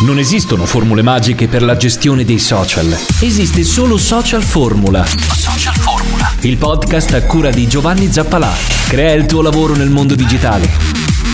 Non 0.00 0.20
esistono 0.20 0.64
formule 0.64 1.02
magiche 1.02 1.48
per 1.48 1.62
la 1.62 1.76
gestione 1.76 2.24
dei 2.24 2.38
social. 2.38 2.96
Esiste 3.20 3.64
solo 3.64 3.96
Social 3.96 4.44
Formula. 4.44 5.04
Social 5.04 5.74
Formula. 5.74 6.32
Il 6.42 6.56
podcast 6.56 7.14
a 7.14 7.22
cura 7.24 7.50
di 7.50 7.66
Giovanni 7.66 8.10
Zappalà. 8.10 8.52
Crea 8.86 9.14
il 9.14 9.26
tuo 9.26 9.42
lavoro 9.42 9.74
nel 9.74 9.90
mondo 9.90 10.14
digitale. 10.14 11.27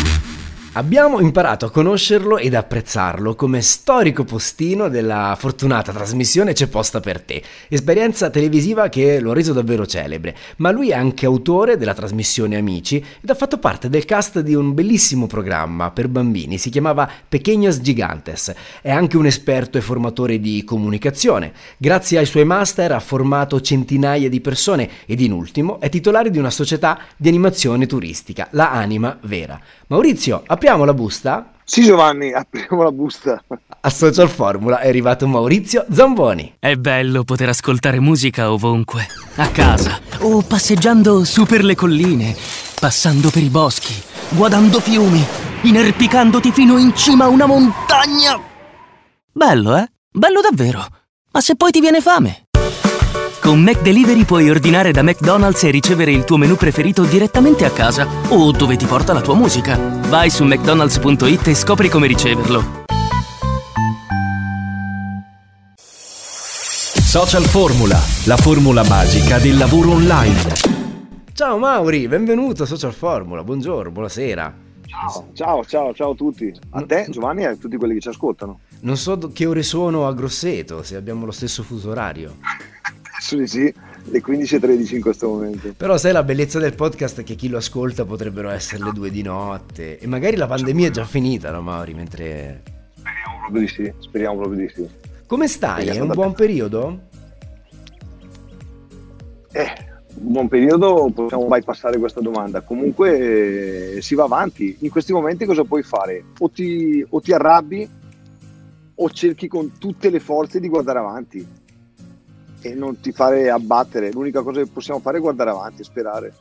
Abbiamo 0.77 1.21
imparato 1.21 1.67
a 1.67 1.71
conoscerlo 1.71 2.37
ed 2.37 2.53
apprezzarlo 2.53 3.37
come 3.37 3.63
storico 3.63 4.25
postino 4.25 4.89
della 4.89 5.37
fortunata 5.39 5.93
trasmissione 5.93 6.53
C'è 6.53 6.67
posta 6.67 6.99
per 6.99 7.21
te, 7.21 7.40
esperienza 7.69 8.29
televisiva 8.29 8.89
che 8.89 9.21
lo 9.21 9.31
ha 9.31 9.35
reso 9.35 9.53
davvero 9.53 9.87
celebre, 9.87 10.35
ma 10.57 10.72
lui 10.72 10.90
è 10.90 10.95
anche 10.95 11.26
autore 11.26 11.76
della 11.76 11.95
trasmissione 11.95 12.57
Amici 12.57 12.97
ed 12.97 13.31
ha 13.31 13.37
fatto 13.37 13.58
parte 13.58 13.89
del 13.89 14.04
cast 14.04 14.40
di 14.40 14.57
un 14.57 14.75
bellissimo 14.75 15.29
programma 15.29 15.93
per 15.93 16.09
bambini, 16.09 16.59
si 16.59 16.71
chiamava 16.71 17.09
Pequeños 17.29 17.80
Gigantes, 17.80 18.52
è 18.83 18.91
anche 18.91 19.16
un 19.16 19.27
esperto 19.27 19.79
e 19.79 19.80
formatore 19.80 20.41
di 20.41 20.65
comunicazione, 20.65 21.53
grazie 21.77 22.19
ai 22.19 22.27
suoi 22.27 22.45
master 22.45 22.91
ha 22.91 23.01
formato 23.01 23.61
centinaia 23.61 24.29
di 24.29 24.41
persone 24.41 24.91
ed 25.06 25.20
in 25.20 25.31
ultimo 25.31 25.79
è 25.79 25.89
titolare 25.89 26.31
di 26.31 26.39
una 26.39 26.51
società 26.51 26.98
di 27.17 27.29
animazione 27.29 27.87
turistica, 27.87 28.48
la 28.51 28.73
Anima 28.73 29.17
Vera. 29.23 29.61
Maurizio, 29.95 30.43
apriamo 30.45 30.84
la 30.84 30.93
busta? 30.93 31.53
Sì 31.62 31.84
Giovanni, 31.84 32.33
apriamo 32.33 32.83
la 32.83 32.91
busta. 32.91 33.41
A 33.80 33.91
Social 33.91 34.29
Formula 34.29 34.80
è 34.80 34.89
arrivato 34.89 35.29
Maurizio 35.29 35.87
Zamboni. 35.89 36.57
È 36.59 36.75
bello 36.75 37.23
poter 37.23 37.51
ascoltare 37.51 38.01
musica 38.01 38.51
ovunque, 38.51 39.07
a 39.37 39.47
casa 39.51 40.01
o 40.19 40.43
passeggiando 40.43 41.23
su 41.23 41.47
per 41.47 41.62
le 41.62 41.77
colline, 41.77 42.34
passando 42.80 43.30
per 43.30 43.45
i 43.45 43.51
boschi, 43.51 43.95
guardando 44.30 44.80
fiumi, 44.80 45.25
inerpicandoti 45.62 46.51
fino 46.51 46.77
in 46.77 46.92
cima 46.97 47.27
a 47.27 47.29
una 47.29 47.47
montagna. 47.47 48.41
Bello, 49.31 49.77
eh? 49.77 49.89
Bello 50.11 50.41
davvero. 50.41 50.84
Ma 51.31 51.41
se 51.41 51.55
poi 51.55 51.70
ti 51.70 51.79
viene 51.79 52.00
fame? 52.00 52.44
Con 53.45 53.61
McDelivery 53.61 54.25
puoi 54.25 54.48
ordinare 54.48 54.91
da 54.91 55.03
McDonald's 55.03 55.64
e 55.64 55.70
ricevere 55.70 56.11
il 56.11 56.25
tuo 56.25 56.39
menù 56.39 56.55
preferito 56.55 57.05
direttamente 57.05 57.67
a 57.67 57.70
casa 57.70 58.09
o 58.31 58.50
dove 58.50 58.75
ti 58.77 58.87
porta 58.87 59.12
la 59.12 59.20
tua 59.20 59.34
musica. 59.34 59.77
Vai 60.09 60.31
su 60.31 60.45
mcdonalds.it 60.45 61.48
e 61.48 61.55
scopri 61.55 61.91
come 61.91 62.06
riceverlo. 62.06 62.84
Social 65.77 67.42
Formula, 67.42 68.00
la 68.25 68.39
formula 68.39 68.83
magica 68.83 69.39
del 69.39 69.59
lavoro 69.59 69.91
online. 69.91 70.55
Ciao 71.34 71.59
Mauri, 71.59 72.09
benvenuto 72.09 72.62
a 72.62 72.67
Social 72.67 72.95
Formula, 72.95 73.45
buongiorno, 73.45 73.91
buonasera. 73.91 74.55
Ciao, 74.87 75.28
ciao, 75.34 75.65
ciao, 75.67 75.92
ciao 75.92 76.11
a 76.12 76.15
tutti. 76.15 76.50
A 76.70 76.83
te 76.87 77.09
Giovanni 77.11 77.42
e 77.42 77.48
a 77.48 77.56
tutti 77.56 77.77
quelli 77.77 77.92
che 77.92 78.00
ci 78.00 78.09
ascoltano. 78.09 78.61
Non 78.81 78.97
so 78.97 79.19
che 79.34 79.45
ore 79.45 79.62
sono 79.62 80.06
a 80.06 80.15
Grosseto, 80.15 80.83
se 80.83 80.97
abbiamo 80.97 81.27
lo 81.27 81.31
stesso 81.31 81.62
fuso 81.62 81.91
orario. 81.91 82.37
Penso 83.27 83.36
di 83.36 83.47
sì, 83.47 83.75
le 84.11 84.20
15.13 84.20 84.97
in 84.97 85.00
questo 85.00 85.28
momento. 85.28 85.72
Però 85.75 85.97
sai 85.97 86.12
la 86.12 86.22
bellezza 86.22 86.58
del 86.58 86.75
podcast 86.75 87.20
è 87.20 87.25
che 87.25 87.36
chi 87.36 87.48
lo 87.48 87.56
ascolta 87.56 88.05
potrebbero 88.05 88.50
essere 88.50 88.84
le 88.84 88.92
due 88.92 89.11
di 89.11 89.22
notte 89.22 89.98
e 89.98 90.06
magari 90.06 90.36
la 90.36 90.47
pandemia 90.47 90.89
è 90.89 90.91
già 90.91 91.06
finita, 91.06 91.50
no 91.50 91.62
Mauri? 91.62 91.94
Mentre... 91.94 92.62
Speriamo 92.94 93.39
proprio 93.39 93.61
di 93.62 93.69
sì, 93.69 93.92
speriamo 93.98 94.36
proprio 94.36 94.58
di 94.66 94.72
sì. 94.75 94.89
Come 95.27 95.48
stai? 95.48 95.86
È 95.86 96.00
un 96.00 96.08
buon 96.08 96.34
periodo? 96.34 97.00
Eh, 99.53 99.72
un 100.16 100.33
buon 100.33 100.48
periodo, 100.48 101.11
possiamo 101.14 101.47
mai 101.47 101.62
passare 101.62 101.97
questa 101.98 102.20
domanda. 102.20 102.61
Comunque 102.61 103.94
eh, 103.97 104.03
si 104.03 104.14
va 104.14 104.25
avanti. 104.25 104.77
In 104.81 104.91
questi 104.91 105.14
momenti 105.14 105.47
cosa 105.47 105.64
puoi 105.64 105.83
fare? 105.83 106.25
O 106.41 106.50
ti, 106.50 107.03
o 107.09 107.20
ti 107.22 107.33
arrabbi 107.33 107.88
o 108.97 109.11
cerchi 109.11 109.48
con 109.48 109.72
tutte 109.78 110.11
le 110.11 110.20
forze 110.20 110.61
di 110.61 110.69
guardare 110.69 110.98
avanti 110.98 111.62
e 112.65 112.75
non 112.75 112.98
ti 112.98 113.12
fare 113.12 113.51
abbattere. 113.51 114.11
L'unica 114.11 114.43
cosa 114.43 114.62
che 114.62 114.67
possiamo 114.67 115.01
fare 115.01 115.19
è 115.19 115.20
guardare 115.20 115.51
avanti 115.51 115.83
e 115.83 115.84
sperare. 115.84 116.33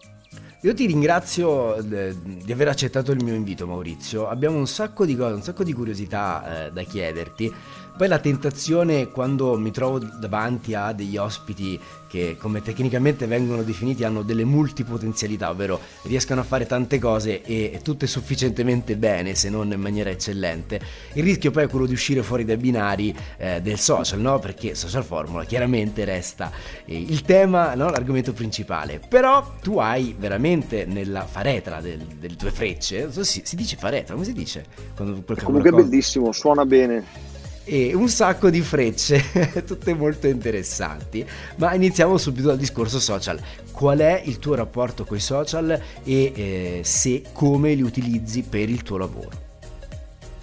Io 0.62 0.74
ti 0.74 0.86
ringrazio 0.86 1.76
eh, 1.76 2.16
di 2.24 2.52
aver 2.52 2.70
accettato 2.70 3.12
il 3.12 3.22
mio 3.22 3.34
invito 3.34 3.68
Maurizio, 3.68 4.30
abbiamo 4.30 4.58
un 4.58 4.68
sacco 4.68 5.06
di 5.06 5.14
cose, 5.14 5.34
un 5.34 5.42
sacco 5.42 5.66
di 5.66 5.74
curiosità 5.74 6.68
eh, 6.68 6.72
da 6.72 6.84
chiederti. 6.84 7.54
Poi 7.96 8.08
la 8.08 8.18
tentazione 8.18 9.10
quando 9.10 9.56
mi 9.60 9.70
trovo 9.70 10.00
davanti 10.00 10.74
a 10.74 10.94
degli 10.94 11.16
ospiti 11.16 11.80
che 12.08 12.38
come 12.40 12.62
tecnicamente 12.62 13.28
vengono 13.28 13.64
definiti 13.64 14.04
hanno 14.04 14.22
delle 14.24 14.44
multipotenzialità, 14.44 15.50
ovvero 15.50 15.80
riescono 16.04 16.42
a 16.42 16.44
fare 16.44 16.66
tante 16.66 17.00
cose 17.00 17.42
e 17.42 17.80
tutte 17.84 18.06
sufficientemente 18.08 18.98
bene, 18.98 19.34
se 19.36 19.50
non 19.50 19.72
in 19.72 19.80
maniera 19.80 20.10
eccellente. 20.10 20.80
Il 21.14 21.24
rischio 21.24 21.50
poi 21.50 21.64
è 21.64 21.68
quello 21.68 21.86
di 21.86 21.94
uscire 21.94 22.24
fuori 22.24 22.46
dai 22.46 22.58
binari 22.58 23.16
eh, 23.38 23.62
del 23.62 23.80
social, 23.80 24.20
no? 24.20 24.38
Perché 24.40 24.74
social 24.76 25.04
formula 25.04 25.44
chiaramente 25.44 26.04
resta 26.04 26.52
eh, 26.86 26.96
il 26.96 27.22
tema, 27.22 27.74
no? 27.76 27.90
l'argomento 27.90 28.34
principale. 28.34 29.02
Però 29.08 29.54
tu 29.62 29.78
hai 29.78 30.16
veramente 30.18 30.86
nella 30.86 31.26
faretra 31.26 31.80
del, 31.80 32.00
delle 32.20 32.36
tue 32.36 32.52
frecce, 32.52 33.12
si, 33.24 33.42
si, 33.44 33.56
dice 33.56 33.76
faretra, 33.76 34.14
come 34.14 34.26
si 34.26 34.34
dice? 34.34 34.66
Quando 34.96 35.24
Comunque 35.44 35.70
è 35.70 35.74
bellissimo, 35.74 36.32
suona 36.32 36.66
bene 36.66 37.33
e 37.66 37.94
un 37.94 38.10
sacco 38.10 38.50
di 38.50 38.62
frecce, 38.62 39.22
tutte 39.66 39.94
molto 39.94 40.28
interessanti. 40.28 41.26
Ma 41.58 41.74
iniziamo 41.74 42.18
subito 42.18 42.48
dal 42.48 42.58
discorso 42.58 43.00
social. 43.00 43.40
Qual 43.72 44.00
è 44.00 44.22
il 44.26 44.40
tuo 44.40 44.56
rapporto 44.56 45.06
con 45.06 45.18
i 45.18 45.22
social 45.22 45.80
e 46.04 46.32
eh, 46.36 46.82
se 46.84 47.24
come 47.32 47.74
li 47.74 47.82
utilizzi 47.82 48.44
per 48.44 48.70
il 48.70 48.84
tuo 48.84 48.98
lavoro? 48.98 49.42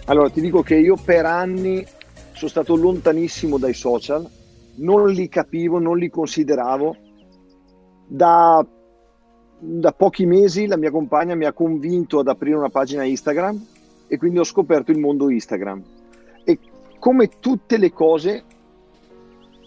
Allora, 0.07 0.31
ti 0.31 0.41
dico 0.41 0.63
che 0.63 0.77
io 0.77 0.97
per 0.97 1.27
anni 1.27 1.87
sono 2.33 2.51
stato 2.51 2.75
lontanissimo 2.75 3.59
dai 3.59 3.75
social, 3.75 4.29
non 4.77 5.09
li 5.11 5.29
capivo, 5.29 5.79
non 5.79 5.99
li 5.99 6.09
consideravo. 6.09 6.97
Da, 8.09 8.67
da 9.59 9.93
pochi 9.93 10.27
mesi 10.27 10.67
la 10.67 10.77
mia 10.77 10.91
compagna 10.91 11.37
mi 11.37 11.45
ha 11.45 11.53
convinto 11.53 12.19
ad 12.19 12.27
aprire 12.27 12.57
una 12.57 12.71
pagina 12.71 13.05
Instagram 13.05 13.67
e 14.09 14.17
quindi 14.17 14.39
ho 14.39 14.45
scoperto 14.45 14.91
il 14.91 14.99
mondo 14.99 15.31
Instagram 15.31 15.99
come 17.01 17.31
tutte 17.41 17.79
le 17.79 17.93
cose, 17.93 18.45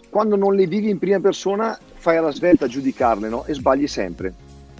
quando 0.08 0.36
non 0.36 0.54
le 0.54 0.66
vivi 0.66 0.88
in 0.88 0.98
prima 0.98 1.20
persona, 1.20 1.76
fai 1.96 2.16
alla 2.16 2.30
svelta 2.30 2.64
a 2.64 2.68
giudicarle 2.68 3.28
no? 3.28 3.44
e 3.44 3.52
sbagli 3.52 3.88
sempre. 3.88 4.32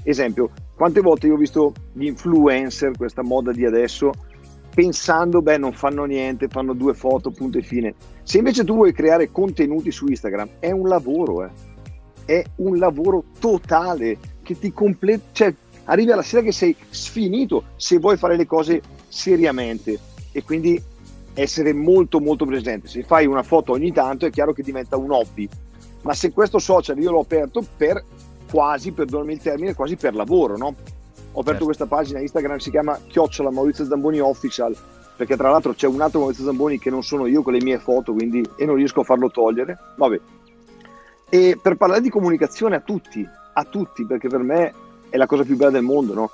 Esempio, 0.04 0.50
quante 0.76 1.00
volte 1.00 1.26
io 1.26 1.34
ho 1.34 1.38
visto 1.38 1.74
gli 1.92 2.06
influencer, 2.06 2.96
questa 2.96 3.22
moda 3.22 3.50
di 3.50 3.66
adesso, 3.66 4.12
pensando, 4.72 5.42
beh, 5.42 5.58
non 5.58 5.72
fanno 5.72 6.04
niente, 6.04 6.46
fanno 6.48 6.74
due 6.74 6.94
foto, 6.94 7.32
punto 7.32 7.58
e 7.58 7.62
fine. 7.62 7.94
Se 8.22 8.38
invece 8.38 8.64
tu 8.64 8.74
vuoi 8.74 8.92
creare 8.92 9.32
contenuti 9.32 9.90
su 9.90 10.06
Instagram, 10.06 10.48
è 10.60 10.70
un 10.70 10.86
lavoro, 10.86 11.44
eh. 11.44 11.50
è 12.24 12.44
un 12.56 12.78
lavoro 12.78 13.24
totale 13.40 14.16
che 14.42 14.56
ti 14.56 14.72
completa, 14.72 15.24
cioè 15.32 15.52
arrivi 15.84 16.12
alla 16.12 16.22
sera 16.22 16.42
che 16.42 16.52
sei 16.52 16.74
sfinito 16.88 17.64
se 17.76 17.98
vuoi 17.98 18.16
fare 18.16 18.36
le 18.36 18.46
cose 18.46 18.80
seriamente 19.08 19.98
e 20.30 20.42
quindi 20.42 20.80
essere 21.34 21.72
molto 21.72 22.20
molto 22.20 22.46
presente. 22.46 22.88
Se 22.88 23.02
fai 23.02 23.26
una 23.26 23.42
foto 23.42 23.72
ogni 23.72 23.92
tanto 23.92 24.26
è 24.26 24.30
chiaro 24.30 24.52
che 24.52 24.62
diventa 24.62 24.96
un 24.96 25.10
hobby, 25.10 25.48
ma 26.02 26.14
se 26.14 26.32
questo 26.32 26.58
social 26.58 26.98
io 26.98 27.10
l'ho 27.10 27.20
aperto 27.20 27.64
per 27.76 28.02
quasi, 28.50 28.92
perdonami 28.92 29.32
il 29.32 29.40
termine, 29.40 29.74
quasi 29.74 29.96
per 29.96 30.14
lavoro, 30.14 30.56
no? 30.56 30.66
Ho 30.66 31.40
aperto 31.40 31.50
certo. 31.50 31.64
questa 31.64 31.86
pagina 31.86 32.20
Instagram, 32.20 32.58
si 32.58 32.70
chiama 32.70 32.98
Chiocciola 33.08 33.50
Maurizio 33.50 33.84
Zamboni 33.84 34.20
Official, 34.20 34.76
perché 35.16 35.36
tra 35.36 35.50
l'altro 35.50 35.74
c'è 35.74 35.88
un 35.88 36.00
altro 36.00 36.20
Maurizio 36.20 36.44
Zamboni 36.44 36.78
che 36.78 36.90
non 36.90 37.02
sono 37.02 37.26
io 37.26 37.42
con 37.42 37.52
le 37.52 37.62
mie 37.62 37.78
foto, 37.78 38.12
quindi 38.12 38.42
e 38.56 38.64
non 38.64 38.76
riesco 38.76 39.00
a 39.00 39.04
farlo 39.04 39.30
togliere. 39.30 39.76
Vabbè. 39.96 40.20
E 41.28 41.58
per 41.60 41.76
parlare 41.76 42.00
di 42.00 42.10
comunicazione 42.10 42.76
a 42.76 42.80
tutti, 42.80 43.26
a 43.54 43.64
tutti, 43.64 44.06
perché 44.06 44.28
per 44.28 44.42
me 44.42 44.72
è 45.08 45.16
la 45.16 45.26
cosa 45.26 45.42
più 45.42 45.56
bella 45.56 45.70
del 45.70 45.82
mondo, 45.82 46.14
no? 46.14 46.30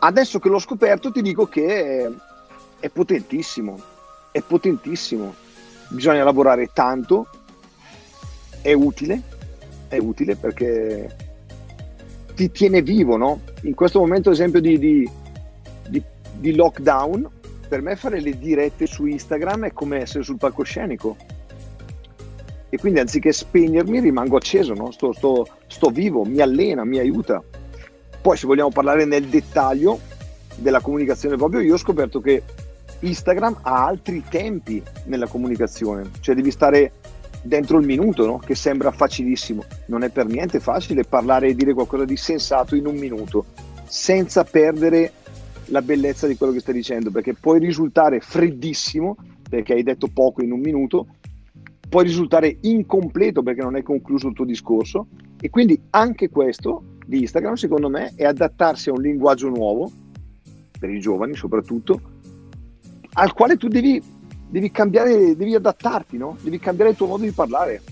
Adesso 0.00 0.40
che 0.40 0.48
l'ho 0.48 0.58
scoperto 0.58 1.12
ti 1.12 1.22
dico 1.22 1.46
che 1.46 2.04
è, 2.04 2.10
è 2.80 2.88
potentissimo, 2.88 3.78
è 4.34 4.42
potentissimo. 4.42 5.32
Bisogna 5.90 6.24
lavorare 6.24 6.70
tanto, 6.72 7.28
è 8.60 8.72
utile, 8.72 9.22
è 9.86 9.96
utile 9.98 10.34
perché 10.34 11.16
ti 12.34 12.50
tiene 12.50 12.82
vivo, 12.82 13.16
no? 13.16 13.42
In 13.62 13.74
questo 13.74 14.00
momento, 14.00 14.30
ad 14.30 14.34
esempio, 14.34 14.60
di, 14.60 14.76
di, 14.76 15.08
di, 15.88 16.02
di 16.32 16.54
lockdown, 16.56 17.30
per 17.68 17.80
me 17.80 17.94
fare 17.94 18.20
le 18.20 18.36
dirette 18.36 18.86
su 18.86 19.06
Instagram 19.06 19.66
è 19.66 19.72
come 19.72 20.00
essere 20.00 20.24
sul 20.24 20.36
palcoscenico. 20.36 21.16
E 22.70 22.76
quindi 22.76 22.98
anziché 22.98 23.30
spegnermi 23.30 24.00
rimango 24.00 24.36
acceso, 24.36 24.74
no? 24.74 24.90
sto, 24.90 25.12
sto, 25.12 25.46
sto 25.68 25.90
vivo, 25.90 26.24
mi 26.24 26.40
allena, 26.40 26.82
mi 26.82 26.98
aiuta. 26.98 27.40
Poi 28.20 28.36
se 28.36 28.48
vogliamo 28.48 28.70
parlare 28.70 29.04
nel 29.04 29.26
dettaglio 29.26 30.00
della 30.56 30.80
comunicazione 30.80 31.36
proprio, 31.36 31.60
io 31.60 31.74
ho 31.74 31.78
scoperto 31.78 32.20
che 32.20 32.42
Instagram 33.06 33.58
ha 33.62 33.86
altri 33.86 34.22
tempi 34.28 34.82
nella 35.06 35.26
comunicazione, 35.26 36.10
cioè 36.20 36.34
devi 36.34 36.50
stare 36.50 36.92
dentro 37.42 37.78
il 37.78 37.86
minuto, 37.86 38.26
no? 38.26 38.38
che 38.38 38.54
sembra 38.54 38.90
facilissimo. 38.90 39.64
Non 39.86 40.02
è 40.02 40.08
per 40.08 40.26
niente 40.26 40.60
facile 40.60 41.04
parlare 41.04 41.48
e 41.48 41.54
dire 41.54 41.74
qualcosa 41.74 42.04
di 42.04 42.16
sensato 42.16 42.74
in 42.74 42.86
un 42.86 42.96
minuto, 42.96 43.46
senza 43.86 44.44
perdere 44.44 45.12
la 45.66 45.82
bellezza 45.82 46.26
di 46.26 46.36
quello 46.36 46.52
che 46.52 46.60
stai 46.60 46.74
dicendo, 46.74 47.10
perché 47.10 47.34
puoi 47.34 47.58
risultare 47.58 48.20
freddissimo, 48.20 49.16
perché 49.48 49.74
hai 49.74 49.82
detto 49.82 50.08
poco 50.12 50.42
in 50.42 50.52
un 50.52 50.60
minuto, 50.60 51.06
può 51.88 52.00
risultare 52.00 52.56
incompleto 52.62 53.42
perché 53.42 53.62
non 53.62 53.74
hai 53.74 53.82
concluso 53.82 54.28
il 54.28 54.34
tuo 54.34 54.44
discorso 54.44 55.06
e 55.40 55.48
quindi 55.50 55.80
anche 55.90 56.28
questo 56.28 56.82
di 57.06 57.20
Instagram 57.20 57.54
secondo 57.54 57.88
me 57.88 58.12
è 58.16 58.24
adattarsi 58.24 58.88
a 58.88 58.92
un 58.92 59.02
linguaggio 59.02 59.48
nuovo, 59.48 59.90
per 60.78 60.90
i 60.90 60.98
giovani 60.98 61.34
soprattutto, 61.34 62.00
al 63.14 63.32
quale 63.32 63.56
tu 63.56 63.68
devi, 63.68 64.02
devi 64.48 64.70
cambiare, 64.70 65.36
devi 65.36 65.54
adattarti, 65.54 66.16
no? 66.16 66.36
devi 66.40 66.58
cambiare 66.58 66.90
il 66.90 66.96
tuo 66.96 67.06
modo 67.06 67.24
di 67.24 67.32
parlare 67.32 67.82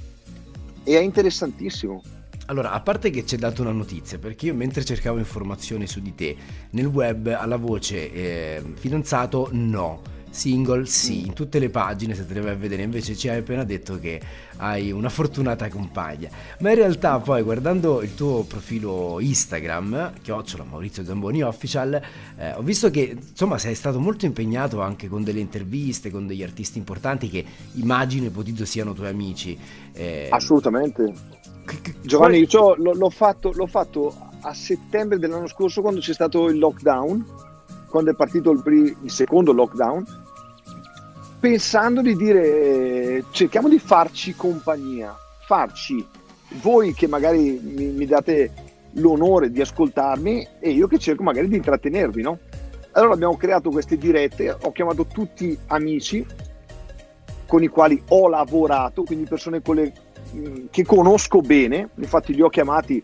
e 0.84 0.98
è 0.98 1.00
interessantissimo. 1.00 2.02
Allora, 2.46 2.72
a 2.72 2.80
parte 2.80 3.10
che 3.10 3.24
ci 3.24 3.34
hai 3.34 3.40
dato 3.40 3.62
una 3.62 3.72
notizia, 3.72 4.18
perché 4.18 4.46
io 4.46 4.54
mentre 4.54 4.84
cercavo 4.84 5.18
informazioni 5.18 5.86
su 5.86 6.00
di 6.00 6.14
te, 6.14 6.36
nel 6.70 6.86
web 6.86 7.28
alla 7.28 7.56
voce 7.56 8.12
eh, 8.12 8.62
fidanzato 8.74 9.48
no, 9.52 10.02
single 10.32 10.86
sì, 10.86 11.26
in 11.26 11.34
tutte 11.34 11.58
le 11.58 11.68
pagine 11.68 12.14
se 12.14 12.26
te 12.26 12.34
le 12.34 12.40
vai 12.40 12.52
a 12.52 12.56
vedere, 12.56 12.82
invece 12.82 13.14
ci 13.14 13.28
hai 13.28 13.38
appena 13.38 13.64
detto 13.64 13.98
che 13.98 14.20
hai 14.56 14.90
una 14.90 15.08
fortunata 15.08 15.68
compagna. 15.68 16.30
Ma 16.60 16.70
in 16.70 16.76
realtà 16.76 17.18
poi 17.18 17.42
guardando 17.42 18.02
il 18.02 18.14
tuo 18.14 18.42
profilo 18.42 19.18
Instagram, 19.20 20.14
chiocciola 20.22 20.64
Maurizio 20.64 21.04
Zamboni 21.04 21.42
Official, 21.42 22.00
eh, 22.36 22.52
ho 22.54 22.62
visto 22.62 22.90
che 22.90 23.16
insomma 23.28 23.58
sei 23.58 23.74
stato 23.74 24.00
molto 24.00 24.24
impegnato 24.24 24.80
anche 24.80 25.08
con 25.08 25.22
delle 25.22 25.40
interviste, 25.40 26.10
con 26.10 26.26
degli 26.26 26.42
artisti 26.42 26.78
importanti 26.78 27.28
che 27.28 27.44
immagino 27.74 28.26
ipotizzo 28.26 28.64
siano 28.64 28.94
tuoi 28.94 29.08
amici. 29.08 29.56
Eh, 29.92 30.28
Assolutamente. 30.30 31.12
Giovanni, 32.00 32.46
io 32.48 32.74
l'ho 32.76 33.10
fatto, 33.10 33.52
l'ho 33.54 33.66
fatto 33.66 34.30
a 34.40 34.54
settembre 34.54 35.18
dell'anno 35.18 35.46
scorso 35.46 35.80
quando 35.80 36.00
c'è 36.00 36.12
stato 36.12 36.48
il 36.48 36.58
lockdown, 36.58 37.24
quando 37.88 38.10
è 38.10 38.14
partito 38.14 38.50
il, 38.50 38.62
pri- 38.62 38.96
il 39.02 39.10
secondo 39.10 39.52
lockdown, 39.52 40.21
pensando 41.42 42.02
di 42.02 42.14
dire 42.14 43.24
cerchiamo 43.32 43.68
di 43.68 43.80
farci 43.80 44.32
compagnia, 44.36 45.12
farci, 45.44 46.06
voi 46.60 46.94
che 46.94 47.08
magari 47.08 47.58
mi, 47.60 47.86
mi 47.86 48.06
date 48.06 48.52
l'onore 48.92 49.50
di 49.50 49.60
ascoltarmi 49.60 50.46
e 50.60 50.70
io 50.70 50.86
che 50.86 51.00
cerco 51.00 51.24
magari 51.24 51.48
di 51.48 51.56
intrattenervi, 51.56 52.22
no? 52.22 52.38
Allora 52.92 53.14
abbiamo 53.14 53.36
creato 53.36 53.70
queste 53.70 53.98
dirette, 53.98 54.56
ho 54.56 54.70
chiamato 54.70 55.04
tutti 55.06 55.58
amici 55.66 56.24
con 57.48 57.64
i 57.64 57.66
quali 57.66 58.00
ho 58.10 58.28
lavorato, 58.28 59.02
quindi 59.02 59.28
persone 59.28 59.60
con 59.62 59.74
le 59.74 59.92
che 60.70 60.84
conosco 60.84 61.40
bene, 61.40 61.88
infatti 61.96 62.34
li 62.34 62.42
ho 62.42 62.50
chiamati 62.50 63.02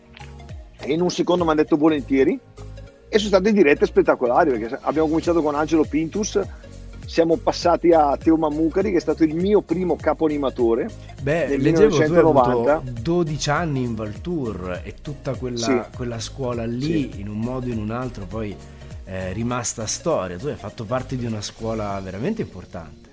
e 0.79 0.93
in 0.93 1.01
un 1.01 1.09
secondo 1.09 1.43
mi 1.43 1.49
hanno 1.49 1.61
detto 1.61 1.75
volentieri 1.75 2.39
e 3.09 3.17
sono 3.17 3.31
state 3.31 3.51
dirette 3.51 3.85
spettacolari 3.85 4.51
perché 4.51 4.79
abbiamo 4.81 5.09
cominciato 5.09 5.41
con 5.41 5.55
Angelo 5.55 5.83
Pintus 5.83 6.39
siamo 7.09 7.37
passati 7.37 7.91
a 7.91 8.15
Teo 8.17 8.37
Mammucari 8.37 8.91
che 8.91 8.97
è 8.97 9.01
stato 9.01 9.23
il 9.23 9.33
mio 9.33 9.61
primo 9.61 9.95
capo 9.95 10.25
animatore 10.25 10.87
Beh, 11.23 11.47
nel 11.47 11.59
leggevo 11.59 11.97
1990 11.97 12.83
12 13.01 13.49
anni 13.49 13.81
in 13.81 13.95
Valtour 13.95 14.81
e 14.83 14.93
tutta 15.01 15.33
quella, 15.33 15.57
sì. 15.57 15.81
quella 15.95 16.19
scuola 16.19 16.65
lì 16.65 17.11
sì. 17.11 17.21
in 17.21 17.27
un 17.27 17.39
modo 17.39 17.65
o 17.65 17.69
in 17.71 17.79
un 17.79 17.89
altro 17.89 18.25
poi 18.27 18.55
è 19.03 19.31
rimasta 19.33 19.87
storia 19.87 20.37
tu 20.37 20.45
hai 20.45 20.55
fatto 20.55 20.85
parte 20.85 21.17
di 21.17 21.25
una 21.25 21.41
scuola 21.41 21.99
veramente 21.99 22.43
importante 22.43 23.07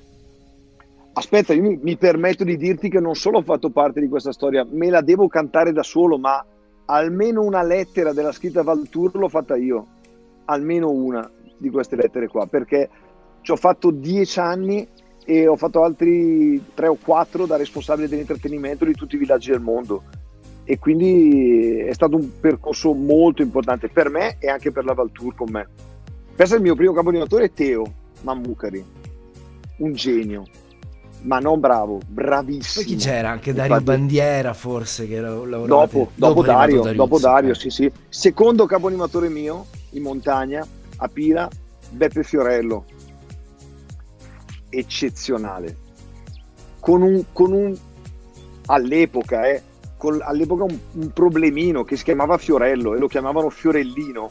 Aspetta, 1.15 1.55
io 1.55 1.63
mi, 1.63 1.79
mi, 1.81 1.97
permetto 1.97 2.45
di 2.45 2.59
dirti 2.59 2.91
che 2.91 3.01
non 3.01 3.15
solo 3.15 3.39
ho 3.39 3.43
fatto 3.43 3.71
parte 3.71 4.01
di 4.01 4.09
questa 4.09 4.33
storia, 4.33 4.67
me 4.71 4.91
la 4.91 5.01
devo 5.01 5.29
cantare 5.29 5.73
da 5.73 5.83
solo, 5.83 6.19
ma 6.19 6.45
almeno 6.85 7.43
una 7.43 7.63
lettera 7.63 8.13
della 8.13 8.33
scritta 8.33 8.63
Valtour 8.63 9.17
l'ho 9.17 9.29
fatta 9.31 9.57
io, 9.57 9.87
almeno 10.45 10.91
una 10.91 11.27
di 11.57 11.71
queste 11.71 11.97
lettere 11.97 12.29
qua, 12.29 12.47
perché 12.47 12.91
ci 13.47 13.53
ho 13.53 13.57
fatto 13.57 13.93
dieci 13.93 14.41
anni 14.41 14.85
e 15.25 15.47
ho 15.47 15.55
fatto 15.55 15.85
altri 15.85 16.61
tre 16.75 16.89
o 16.89 16.99
quattro 17.01 17.47
da 17.47 17.55
responsabile 17.55 18.09
dell'intrattenimento 18.09 18.85
di 18.85 18.93
tutti 18.93 19.15
i 19.15 19.19
villaggi 19.19 19.53
del 19.53 19.61
mondo 19.61 20.03
e 20.65 20.81
quindi 20.81 21.79
è 21.79 21.93
stato 21.93 22.17
un 22.17 22.29
percorso 22.41 22.93
molto 22.93 23.43
importante 23.43 23.89
per 23.89 24.11
me 24.11 24.39
e 24.41 24.49
anche 24.49 24.73
per 24.73 24.85
la 24.85 24.95
Valtour 24.95 25.37
con 25.37 25.49
me. 25.49 25.69
Pensa 26.35 26.57
il 26.57 26.63
mio 26.63 26.75
primo 26.75 26.93
capo 26.93 27.13
è 27.13 27.53
Teo 27.53 27.85
Mammucari, 28.23 28.85
un 29.79 29.93
genio 29.93 30.43
ma 31.23 31.39
non 31.39 31.61
bravo, 31.61 32.01
bravissimo. 32.05 32.85
Poi 32.85 32.97
chi 32.97 33.01
c'era? 33.01 33.31
Anche 33.31 33.53
Dario 33.53 33.77
Infatti, 33.77 33.97
Bandiera 33.97 34.55
forse 34.55 35.07
che 35.07 35.15
era 35.15 35.31
dopo, 35.31 35.67
dopo, 35.67 36.11
dopo 36.17 36.43
Dario, 36.43 36.83
Dario, 36.83 36.97
dopo 36.97 37.21
Dario 37.21 37.53
eh. 37.53 37.55
sì 37.55 37.71
sì. 37.71 37.93
Secondo 38.09 38.67
caponimatore 38.67 39.29
mio 39.29 39.67
in 39.91 40.03
montagna 40.03 40.67
a 40.97 41.09
Pira, 41.09 41.49
Beppe 41.91 42.25
Fiorello. 42.25 42.87
Eccezionale. 44.79 45.77
Con 46.81 47.03
un, 47.03 47.25
con 47.33 47.53
un 47.53 47.77
all'epoca, 48.67 49.49
eh, 49.49 49.63
con, 49.97 50.21
all'epoca 50.23 50.65
un, 50.65 50.79
un 50.93 51.13
problemino 51.13 51.85
che 51.85 51.97
si 51.97 52.05
chiamava 52.05 52.39
Fiorello 52.39 52.95
e 52.95 52.99
lo 52.99 53.09
chiamavano 53.09 53.51
Fiorellino. 53.51 54.31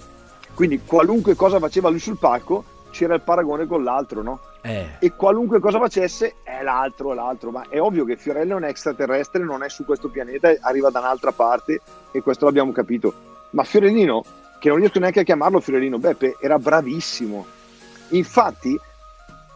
Quindi 0.54 0.82
qualunque 0.86 1.36
cosa 1.36 1.60
faceva 1.60 1.90
lui 1.90 2.00
sul 2.00 2.18
palco 2.18 2.64
c'era 2.96 3.14
il 3.14 3.22
paragone 3.22 3.68
con 3.68 3.84
l'altro, 3.84 4.22
no? 4.22 4.40
Eh. 4.62 4.88
E 5.00 5.12
qualunque 5.12 5.60
cosa 5.60 5.80
facesse 5.80 6.36
è 6.44 6.64
l'altro, 6.64 7.12
è 7.12 7.16
l'altro. 7.16 7.52
Ma 7.52 7.66
è 7.68 7.82
ovvio 7.82 8.06
che 8.06 8.16
Fiorello 8.16 8.54
è 8.54 8.56
un 8.56 8.64
extraterrestre, 8.64 9.44
non 9.44 9.64
è 9.64 9.70
su 9.70 9.84
questo 9.84 10.08
pianeta, 10.08 10.56
arriva 10.62 10.90
da 10.90 11.00
un'altra 11.00 11.34
parte 11.34 11.82
e 12.12 12.22
questo 12.22 12.46
l'abbiamo 12.46 12.72
capito. 12.72 13.14
Ma 13.50 13.66
Fiorellino, 13.66 14.24
che 14.60 14.70
non 14.70 14.78
riesco 14.78 15.00
neanche 15.00 15.20
a 15.20 15.24
chiamarlo 15.24 15.60
Fiorellino 15.60 16.00
Beppe, 16.00 16.38
era 16.40 16.58
bravissimo. 16.58 17.46
Infatti 18.10 18.80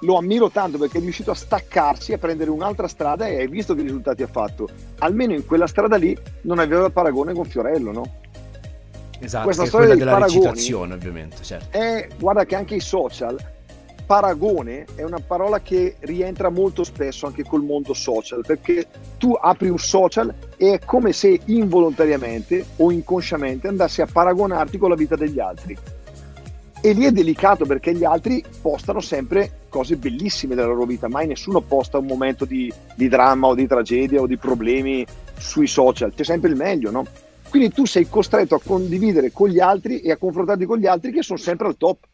lo 0.01 0.17
ammiro 0.17 0.49
tanto 0.49 0.77
perché 0.77 0.99
è 0.99 1.01
riuscito 1.01 1.31
a 1.31 1.35
staccarsi, 1.35 2.13
a 2.13 2.17
prendere 2.17 2.49
un'altra 2.49 2.87
strada 2.87 3.27
e 3.27 3.37
hai 3.37 3.47
visto 3.47 3.75
che 3.75 3.81
risultati 3.81 4.23
ha 4.23 4.27
fatto. 4.27 4.67
Almeno 4.99 5.33
in 5.33 5.45
quella 5.45 5.67
strada 5.67 5.97
lì 5.97 6.17
non 6.41 6.59
aveva 6.59 6.89
paragone 6.89 7.33
con 7.33 7.45
Fiorello, 7.45 7.91
no? 7.91 8.13
Esatto, 9.19 9.43
questa 9.43 9.65
storia 9.65 9.95
della 9.95 10.11
paragoni 10.11 10.45
recitazione 10.45 10.93
ovviamente, 10.93 11.43
certo. 11.43 11.77
È, 11.77 12.07
guarda 12.17 12.45
che 12.45 12.55
anche 12.55 12.75
i 12.75 12.79
social, 12.79 13.37
paragone 14.05 14.85
è 14.95 15.03
una 15.03 15.19
parola 15.19 15.59
che 15.59 15.97
rientra 15.99 16.49
molto 16.49 16.83
spesso 16.85 17.27
anche 17.27 17.43
col 17.43 17.63
mondo 17.63 17.93
social, 17.93 18.43
perché 18.47 18.87
tu 19.17 19.37
apri 19.39 19.69
un 19.69 19.77
social 19.77 20.33
e 20.55 20.73
è 20.73 20.79
come 20.85 21.11
se 21.11 21.41
involontariamente 21.45 22.65
o 22.77 22.91
inconsciamente 22.91 23.67
andassi 23.67 24.01
a 24.01 24.07
paragonarti 24.11 24.77
con 24.77 24.89
la 24.89 24.95
vita 24.95 25.15
degli 25.15 25.39
altri. 25.39 25.77
E 26.81 26.93
lì 26.93 27.03
è 27.03 27.11
delicato 27.11 27.65
perché 27.65 27.93
gli 27.93 28.05
altri 28.05 28.41
postano 28.61 29.01
sempre 29.01 29.58
cose 29.69 29.95
bellissime 29.95 30.55
della 30.55 30.67
loro 30.67 30.85
vita, 30.85 31.07
mai 31.07 31.27
nessuno 31.27 31.61
posta 31.61 31.97
un 31.97 32.05
momento 32.05 32.45
di, 32.45 32.71
di 32.95 33.07
dramma 33.07 33.47
o 33.47 33.55
di 33.55 33.67
tragedia 33.67 34.19
o 34.19 34.27
di 34.27 34.37
problemi 34.37 35.05
sui 35.37 35.67
social, 35.67 36.13
c'è 36.13 36.23
sempre 36.23 36.49
il 36.49 36.55
meglio, 36.55 36.91
no? 36.91 37.05
Quindi 37.49 37.71
tu 37.71 37.85
sei 37.85 38.07
costretto 38.07 38.55
a 38.55 38.61
condividere 38.63 39.31
con 39.31 39.49
gli 39.49 39.59
altri 39.59 40.01
e 40.01 40.11
a 40.11 40.17
confrontarti 40.17 40.65
con 40.65 40.77
gli 40.77 40.85
altri 40.85 41.11
che 41.11 41.23
sono 41.23 41.39
sempre 41.39 41.67
al 41.67 41.77
top. 41.77 42.05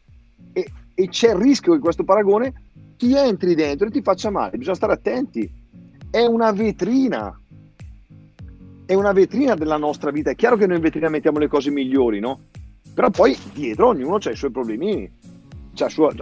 E, 0.52 0.66
e 0.94 1.08
c'è 1.08 1.30
il 1.30 1.36
rischio 1.36 1.74
che 1.74 1.78
questo 1.78 2.04
paragone 2.04 2.54
ti 2.96 3.14
entri 3.14 3.54
dentro 3.54 3.86
e 3.86 3.90
ti 3.90 4.00
faccia 4.00 4.30
male. 4.30 4.56
Bisogna 4.56 4.76
stare 4.76 4.94
attenti. 4.94 5.48
È 6.10 6.24
una 6.24 6.52
vetrina. 6.52 7.38
È 8.86 8.94
una 8.94 9.12
vetrina 9.12 9.54
della 9.54 9.76
nostra 9.76 10.10
vita. 10.10 10.30
È 10.30 10.34
chiaro 10.34 10.56
che 10.56 10.66
noi 10.66 10.76
in 10.76 10.82
vetrina 10.82 11.10
mettiamo 11.10 11.38
le 11.38 11.48
cose 11.48 11.70
migliori, 11.70 12.18
no? 12.18 12.40
Però 12.94 13.10
poi 13.10 13.36
dietro 13.52 13.88
ognuno 13.88 14.16
ha 14.16 14.30
i 14.30 14.36
suoi 14.36 14.50
problemini. 14.50 15.10
Cioè, 15.76 15.90
sua, 15.90 16.12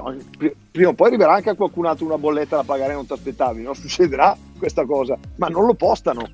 prima 0.71 0.91
o 0.91 0.95
poi 0.95 1.09
arriverà 1.09 1.35
anche 1.35 1.51
a 1.51 1.55
qualcun 1.55 1.87
altro 1.87 2.05
una 2.05 2.19
bolletta 2.19 2.57
da 2.57 2.65
pagare 2.65 2.93
non 2.93 3.07
ti 3.07 3.13
aspettavi, 3.13 3.63
no? 3.63 3.73
Succederà 3.73 4.37
questa 4.59 4.85
cosa, 4.85 5.17
ma 5.37 5.47
non 5.49 5.65
lo 5.65 5.75
postano 5.75 6.29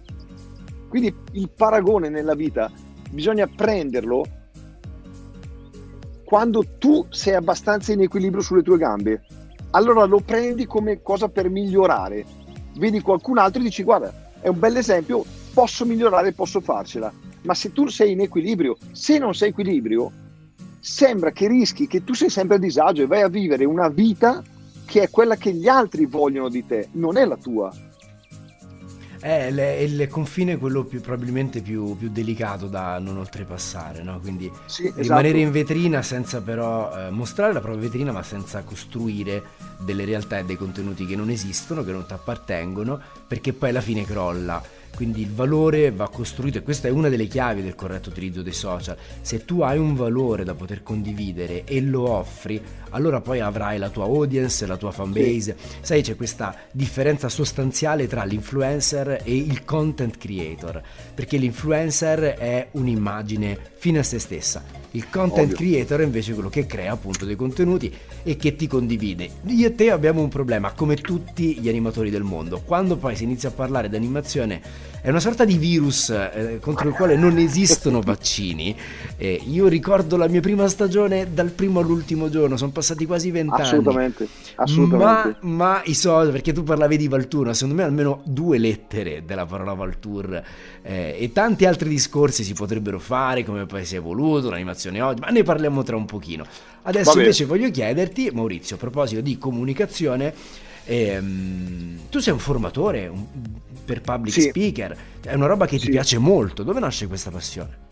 quindi 0.90 1.14
il 1.34 1.48
paragone 1.48 2.08
nella 2.08 2.34
vita 2.34 2.68
bisogna 3.12 3.46
prenderlo 3.46 4.24
quando 6.24 6.64
tu 6.78 7.06
sei 7.10 7.34
abbastanza 7.34 7.92
in 7.92 8.02
equilibrio 8.02 8.42
sulle 8.42 8.62
tue 8.62 8.76
gambe. 8.76 9.24
Allora 9.70 10.04
lo 10.04 10.18
prendi 10.18 10.66
come 10.66 11.00
cosa 11.00 11.28
per 11.28 11.48
migliorare. 11.48 12.24
Vedi 12.74 13.00
qualcun 13.00 13.38
altro 13.38 13.60
e 13.60 13.64
dici 13.64 13.84
guarda, 13.84 14.12
è 14.40 14.48
un 14.48 14.58
bel 14.58 14.76
esempio, 14.76 15.24
posso 15.54 15.84
migliorare, 15.84 16.32
posso 16.32 16.60
farcela. 16.60 17.12
Ma 17.42 17.54
se 17.54 17.72
tu 17.72 17.86
sei 17.86 18.12
in 18.12 18.20
equilibrio, 18.20 18.76
se 18.90 19.18
non 19.18 19.32
sei 19.32 19.50
equilibrio, 19.50 20.10
sembra 20.80 21.30
che 21.30 21.46
rischi 21.46 21.86
che 21.86 22.02
tu 22.02 22.14
sei 22.14 22.30
sempre 22.30 22.56
a 22.56 22.58
disagio 22.58 23.02
e 23.02 23.06
vai 23.06 23.22
a 23.22 23.28
vivere 23.28 23.64
una 23.64 23.88
vita 23.88 24.42
che 24.86 25.02
è 25.02 25.10
quella 25.10 25.36
che 25.36 25.52
gli 25.52 25.68
altri 25.68 26.06
vogliono 26.06 26.48
di 26.48 26.66
te, 26.66 26.88
non 26.92 27.16
è 27.16 27.24
la 27.24 27.36
tua. 27.36 27.72
È 29.20 29.50
le, 29.50 29.82
il 29.82 30.08
confine 30.08 30.56
quello 30.56 30.82
più, 30.84 31.00
probabilmente 31.02 31.60
più, 31.60 31.94
più, 31.96 32.08
delicato 32.08 32.66
da 32.66 32.98
non 32.98 33.18
oltrepassare, 33.18 34.02
no? 34.02 34.18
Quindi 34.18 34.50
sì, 34.64 34.86
esatto. 34.86 35.02
rimanere 35.02 35.38
in 35.40 35.50
vetrina 35.52 36.00
senza 36.00 36.40
però 36.40 36.90
eh, 36.96 37.10
mostrare 37.10 37.52
la 37.52 37.60
propria 37.60 37.82
vetrina, 37.82 38.12
ma 38.12 38.22
senza 38.22 38.62
costruire 38.62 39.42
delle 39.78 40.06
realtà 40.06 40.38
e 40.38 40.44
dei 40.46 40.56
contenuti 40.56 41.04
che 41.04 41.16
non 41.16 41.28
esistono, 41.28 41.84
che 41.84 41.92
non 41.92 42.06
ti 42.06 42.14
appartengono, 42.14 42.98
perché 43.28 43.52
poi 43.52 43.68
alla 43.68 43.82
fine 43.82 44.04
crolla. 44.06 44.60
Quindi 44.94 45.22
il 45.22 45.32
valore 45.32 45.90
va 45.90 46.08
costruito 46.08 46.58
e 46.58 46.62
questa 46.62 46.88
è 46.88 46.90
una 46.90 47.08
delle 47.08 47.26
chiavi 47.26 47.62
del 47.62 47.74
corretto 47.74 48.10
utilizzo 48.10 48.42
dei 48.42 48.52
social. 48.52 48.96
Se 49.22 49.44
tu 49.44 49.60
hai 49.62 49.78
un 49.78 49.94
valore 49.94 50.44
da 50.44 50.54
poter 50.54 50.82
condividere 50.82 51.64
e 51.64 51.80
lo 51.80 52.08
offri, 52.08 52.60
allora 52.90 53.20
poi 53.20 53.40
avrai 53.40 53.78
la 53.78 53.88
tua 53.88 54.04
audience, 54.04 54.66
la 54.66 54.76
tua 54.76 54.90
fanbase. 54.90 55.56
Sì. 55.58 55.76
Sai, 55.80 56.02
c'è 56.02 56.16
questa 56.16 56.54
differenza 56.70 57.28
sostanziale 57.28 58.06
tra 58.06 58.24
l'influencer 58.24 59.22
e 59.24 59.36
il 59.36 59.64
content 59.64 60.18
creator, 60.18 60.82
perché 61.14 61.36
l'influencer 61.38 62.34
è 62.34 62.68
un'immagine 62.72 63.58
fine 63.76 64.00
a 64.00 64.02
se 64.02 64.18
stessa. 64.18 64.62
Il 64.92 65.08
content 65.08 65.52
Ovvio. 65.52 65.56
creator 65.56 66.00
è 66.00 66.04
invece 66.04 66.34
quello 66.34 66.48
che 66.48 66.66
crea 66.66 66.92
appunto 66.92 67.24
dei 67.24 67.36
contenuti 67.36 67.92
e 68.24 68.36
che 68.36 68.56
ti 68.56 68.66
condivide. 68.66 69.30
Io 69.46 69.68
e 69.68 69.74
te 69.74 69.90
abbiamo 69.90 70.20
un 70.20 70.28
problema, 70.28 70.72
come 70.72 70.96
tutti 70.96 71.58
gli 71.60 71.68
animatori 71.68 72.10
del 72.10 72.24
mondo. 72.24 72.60
Quando 72.60 72.96
poi 72.96 73.14
si 73.14 73.22
inizia 73.22 73.50
a 73.50 73.52
parlare 73.52 73.88
di 73.88 73.96
animazione 73.96 74.60
è 75.02 75.08
una 75.08 75.20
sorta 75.20 75.46
di 75.46 75.56
virus 75.56 76.10
eh, 76.10 76.58
contro 76.60 76.88
il 76.88 76.94
quale 76.94 77.16
non 77.16 77.38
esistono 77.38 78.00
vaccini. 78.04 78.76
Eh, 79.16 79.40
io 79.46 79.66
ricordo 79.66 80.16
la 80.16 80.28
mia 80.28 80.40
prima 80.40 80.68
stagione 80.68 81.32
dal 81.32 81.50
primo 81.50 81.80
all'ultimo 81.80 82.28
giorno, 82.28 82.56
sono 82.58 82.70
passati 82.70 83.06
quasi 83.06 83.30
vent'anni. 83.30 83.62
Assolutamente, 83.62 84.28
assolutamente. 84.56 85.36
Ma, 85.40 85.54
ma, 85.54 85.82
i 85.84 85.94
soldi, 85.94 86.32
perché 86.32 86.52
tu 86.52 86.62
parlavi 86.64 86.98
di 86.98 87.08
Valtour, 87.08 87.54
secondo 87.54 87.80
me 87.80 87.82
almeno 87.82 88.20
due 88.24 88.58
lettere 88.58 89.24
della 89.24 89.46
parola 89.46 89.72
Valtour 89.72 90.42
eh, 90.82 91.16
e 91.18 91.32
tanti 91.32 91.64
altri 91.64 91.88
discorsi 91.88 92.44
si 92.44 92.52
potrebbero 92.52 92.98
fare, 92.98 93.42
come 93.42 93.64
poi 93.64 93.86
si 93.86 93.94
è 93.94 93.98
evoluto, 93.98 94.50
l'animazione 94.50 95.00
oggi, 95.00 95.20
ma 95.20 95.28
ne 95.28 95.42
parliamo 95.42 95.82
tra 95.82 95.96
un 95.96 96.04
pochino. 96.04 96.44
Adesso 96.82 97.18
invece 97.18 97.46
voglio 97.46 97.70
chiederti, 97.70 98.30
Maurizio, 98.32 98.76
a 98.76 98.78
proposito 98.78 99.22
di 99.22 99.38
comunicazione, 99.38 100.34
ehm, 100.84 102.08
tu 102.08 102.18
sei 102.18 102.32
un 102.32 102.38
formatore 102.38 103.06
un, 103.06 103.26
per 103.84 104.00
public 104.00 104.34
sì. 104.34 104.42
speaker, 104.42 104.96
è 105.20 105.34
una 105.34 105.46
roba 105.46 105.66
che 105.66 105.76
ti 105.76 105.86
sì. 105.86 105.90
piace 105.90 106.18
molto, 106.18 106.62
dove 106.62 106.80
nasce 106.80 107.06
questa 107.06 107.30
passione? 107.30 107.88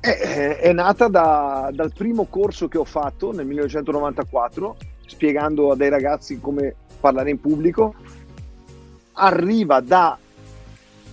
È, 0.00 0.58
è 0.58 0.72
nata 0.72 1.08
da, 1.08 1.70
dal 1.72 1.92
primo 1.92 2.26
corso 2.26 2.68
che 2.68 2.78
ho 2.78 2.84
fatto 2.84 3.32
nel 3.32 3.46
1994, 3.46 4.76
spiegando 5.06 5.72
a 5.72 5.76
dei 5.76 5.88
ragazzi 5.88 6.38
come 6.40 6.74
parlare 7.00 7.30
in 7.30 7.40
pubblico. 7.40 7.94
Arriva 9.14 9.80
da 9.80 10.18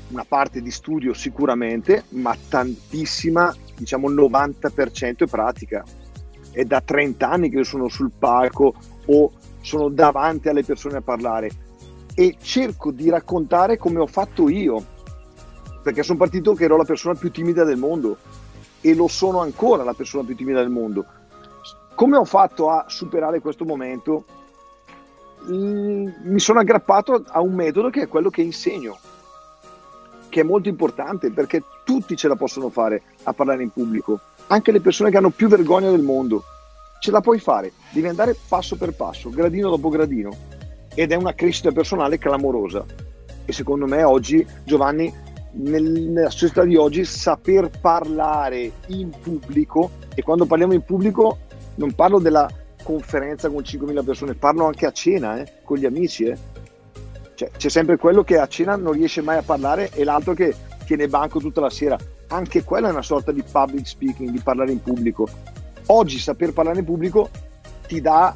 una 0.09 0.25
parte 0.27 0.62
di 0.62 0.69
studio 0.69 1.13
sicuramente, 1.13 2.03
ma 2.09 2.35
tantissima, 2.50 3.55
diciamo 3.75 4.09
il 4.09 4.15
90% 4.15 5.17
è 5.17 5.27
pratica. 5.27 5.83
È 6.51 6.63
da 6.65 6.81
30 6.81 7.29
anni 7.29 7.50
che 7.50 7.63
sono 7.63 7.88
sul 7.88 8.12
palco 8.17 8.75
o 9.05 9.31
sono 9.63 9.88
davanti 9.88 10.50
alle 10.50 10.63
persone 10.63 10.98
a 10.98 11.01
parlare 11.01 11.50
e 12.13 12.36
cerco 12.41 12.91
di 12.91 13.10
raccontare 13.10 13.77
come 13.77 14.00
ho 14.00 14.05
fatto 14.05 14.50
io, 14.50 14.84
perché 15.82 16.03
sono 16.03 16.17
partito 16.17 16.53
che 16.53 16.65
ero 16.65 16.75
la 16.75 16.84
persona 16.84 17.15
più 17.15 17.32
timida 17.32 17.63
del 17.63 17.77
mondo 17.77 18.17
e 18.82 18.93
lo 18.93 19.08
sono 19.08 19.39
ancora 19.39 19.84
la 19.84 19.93
persona 19.93 20.25
più 20.25 20.36
timida 20.36 20.60
del 20.60 20.70
mondo. 20.70 21.05
Come 21.96 22.17
ho 22.17 22.25
fatto 22.25 22.70
a 22.70 22.86
superare 22.88 23.39
questo 23.39 23.63
momento? 23.63 24.25
Mm, 25.50 26.08
mi 26.24 26.39
sono 26.39 26.60
aggrappato 26.60 27.24
a 27.25 27.39
un 27.39 27.53
metodo 27.53 27.89
che 27.89 28.01
è 28.01 28.08
quello 28.10 28.29
che 28.29 28.41
insegno, 28.41 28.98
che 30.27 30.41
è 30.41 30.43
molto 30.43 30.67
importante 30.67 31.32
perché 31.32 31.63
tutti 31.86 32.17
ce 32.17 32.27
la 32.27 32.36
possono 32.36 32.70
fare 32.70 33.01
a 33.24 33.34
parlare 33.34 33.63
in 33.63 33.70
pubblico, 33.70 34.20
anche 34.48 34.74
le 34.74 34.82
persone 34.82 35.10
che 35.10 35.17
hanno 35.17 35.29
più 35.29 35.48
vergogna 35.48 35.89
del 35.89 36.01
mondo. 36.01 36.43
Ce 37.03 37.12
la 37.12 37.19
puoi 37.19 37.38
fare, 37.38 37.74
devi 37.89 38.07
andare 38.07 38.33
passo 38.48 38.77
per 38.77 38.93
passo, 38.93 39.29
gradino 39.29 39.69
dopo 39.69 39.89
gradino 39.89 40.33
ed 40.95 41.12
è 41.12 41.15
una 41.15 41.33
crescita 41.33 41.69
personale 41.74 42.17
clamorosa. 42.17 42.86
E 43.43 43.51
secondo 43.51 43.86
me 43.86 44.03
oggi, 44.03 44.48
Giovanni, 44.63 45.13
nel, 45.51 45.83
nella 45.83 46.29
società 46.29 46.63
di 46.63 46.77
oggi, 46.77 47.03
saper 47.03 47.69
parlare 47.81 48.72
in 48.88 49.10
pubblico, 49.22 49.91
e 50.15 50.24
quando 50.24 50.45
parliamo 50.45 50.72
in 50.72 50.83
pubblico 50.83 51.39
non 51.75 51.91
parlo 51.91 52.19
della 52.19 52.50
conferenza 52.81 53.50
con 53.50 53.63
5.000 53.63 54.05
persone, 54.05 54.33
parlo 54.36 54.65
anche 54.65 54.86
a 54.86 54.91
cena 54.93 55.41
eh, 55.41 55.55
con 55.65 55.75
gli 55.75 55.86
amici. 55.86 56.24
Eh. 56.24 56.38
Cioè, 57.33 57.51
c'è 57.51 57.67
sempre 57.67 57.98
quello 57.98 58.24
che 58.24 58.38
a 58.38 58.48
cena 58.48 58.77
non 58.77 58.93
riesce 58.93 59.22
mai 59.22 59.36
a 59.36 59.43
parlare 59.43 59.89
e 59.91 60.05
l'altro 60.05 60.33
che 60.33 60.55
tiene 60.86 61.10
banco 61.10 61.41
tutta 61.41 61.60
la 61.60 61.69
sera. 61.69 61.98
Anche 62.27 62.63
quella 62.63 62.88
è 62.88 62.91
una 62.91 63.01
sorta 63.01 63.33
di 63.33 63.43
public 63.43 63.86
speaking, 63.86 64.29
di 64.29 64.39
parlare 64.39 64.72
in 64.72 64.81
pubblico. 64.81 65.27
Oggi 65.88 66.18
saper 66.20 66.54
parlare 66.54 66.80
in 66.80 66.86
pubblico 66.86 67.30
ti 67.88 68.00
dà 68.00 68.36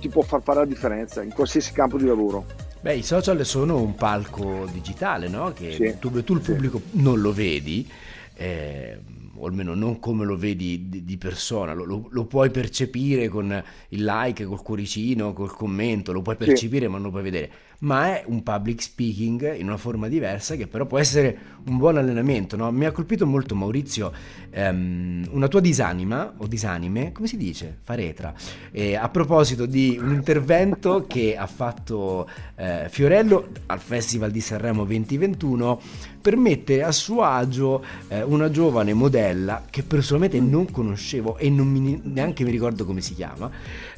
ti 0.00 0.08
può 0.08 0.22
far 0.22 0.42
fare 0.42 0.58
la 0.58 0.66
differenza 0.66 1.22
in 1.22 1.32
qualsiasi 1.32 1.72
campo 1.72 1.96
di 1.96 2.06
lavoro. 2.06 2.44
Beh, 2.80 2.96
i 2.96 3.02
social 3.02 3.44
sono 3.46 3.80
un 3.80 3.94
palco 3.94 4.66
digitale, 4.72 5.28
no? 5.28 5.52
Che 5.52 5.72
sì, 5.72 5.96
tu, 6.00 6.10
tu, 6.24 6.34
il 6.34 6.40
pubblico 6.40 6.78
sì. 6.78 7.00
non 7.00 7.20
lo 7.20 7.32
vedi, 7.32 7.88
eh, 8.34 8.98
o 9.36 9.46
almeno 9.46 9.74
non 9.74 10.00
come 10.00 10.24
lo 10.24 10.36
vedi 10.36 10.88
di, 10.88 11.04
di 11.04 11.16
persona, 11.16 11.72
lo, 11.72 11.84
lo, 11.84 12.08
lo, 12.10 12.24
puoi 12.24 12.50
percepire 12.50 13.28
con 13.28 13.62
il 13.90 14.04
like, 14.04 14.44
col 14.44 14.62
cuoricino, 14.62 15.32
col 15.32 15.54
commento, 15.54 16.12
lo 16.12 16.22
puoi 16.22 16.34
percepire 16.34 16.86
sì. 16.86 16.90
ma 16.90 16.96
non 16.96 17.06
lo 17.06 17.10
puoi 17.10 17.22
vedere 17.22 17.50
ma 17.82 18.14
è 18.14 18.24
un 18.26 18.42
public 18.42 18.82
speaking 18.82 19.56
in 19.56 19.66
una 19.66 19.76
forma 19.76 20.08
diversa 20.08 20.54
che 20.56 20.66
però 20.66 20.86
può 20.86 20.98
essere 20.98 21.36
un 21.66 21.78
buon 21.78 21.96
allenamento. 21.96 22.56
No? 22.56 22.70
Mi 22.70 22.84
ha 22.84 22.92
colpito 22.92 23.26
molto 23.26 23.54
Maurizio 23.54 24.12
ehm, 24.50 25.28
una 25.30 25.48
tua 25.48 25.60
disanima 25.60 26.34
o 26.36 26.46
disanime, 26.46 27.12
come 27.12 27.26
si 27.26 27.36
dice? 27.36 27.78
Faretra. 27.82 28.32
Eh, 28.70 28.94
a 28.94 29.08
proposito 29.08 29.66
di 29.66 29.98
un 30.00 30.12
intervento 30.12 31.06
che 31.08 31.36
ha 31.36 31.46
fatto 31.46 32.28
eh, 32.56 32.86
Fiorello 32.88 33.48
al 33.66 33.80
Festival 33.80 34.30
di 34.30 34.40
Sanremo 34.40 34.84
2021 34.84 35.80
per 36.20 36.36
mettere 36.36 36.84
a 36.84 36.92
suo 36.92 37.22
agio 37.22 37.84
eh, 38.08 38.22
una 38.22 38.48
giovane 38.48 38.94
modella 38.94 39.64
che 39.68 39.82
personalmente 39.82 40.38
non 40.40 40.70
conoscevo 40.70 41.36
e 41.36 41.50
non 41.50 41.66
mi, 41.66 42.00
neanche 42.04 42.44
mi 42.44 42.52
ricordo 42.52 42.84
come 42.84 43.00
si 43.00 43.14
chiama, 43.14 43.50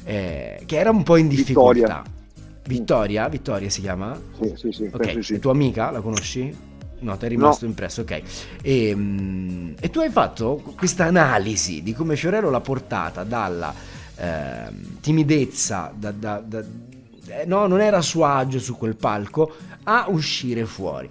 eh, 0.03 0.63
che 0.65 0.77
era 0.77 0.89
un 0.89 1.03
po' 1.03 1.17
in 1.17 1.27
difficoltà. 1.27 1.71
Vittoria. 1.71 2.23
Vittoria? 2.67 3.27
Vittoria 3.29 3.69
si 3.69 3.81
chiama? 3.81 4.19
Sì, 4.39 4.53
sì, 4.55 4.71
sì. 4.71 4.89
Ok, 4.91 5.23
sì. 5.23 5.39
tua 5.39 5.51
amica 5.51 5.91
la 5.91 6.01
conosci? 6.01 6.73
No, 6.99 7.17
ti 7.17 7.25
è 7.25 7.27
rimasto 7.29 7.65
no. 7.65 7.71
impresso, 7.71 8.01
ok. 8.01 8.21
E, 8.61 8.93
um, 8.93 9.73
e, 9.79 9.89
tu 9.89 9.99
hai 9.99 10.09
fatto 10.09 10.63
questa 10.75 11.05
analisi 11.05 11.83
di 11.83 11.93
come 11.93 12.15
Fiorello 12.15 12.49
l'ha 12.49 12.61
portata 12.61 13.23
dalla 13.23 13.73
eh, 14.15 14.69
timidezza, 15.01 15.93
da, 15.95 16.11
da, 16.11 16.39
da, 16.39 16.63
eh, 17.27 17.45
no, 17.45 17.67
non 17.67 17.81
era 17.81 17.97
a 17.97 18.01
suo 18.01 18.25
agio 18.25 18.59
su 18.59 18.75
quel 18.75 18.95
palco, 18.95 19.53
a 19.83 20.05
uscire 20.07 20.65
fuori. 20.65 21.09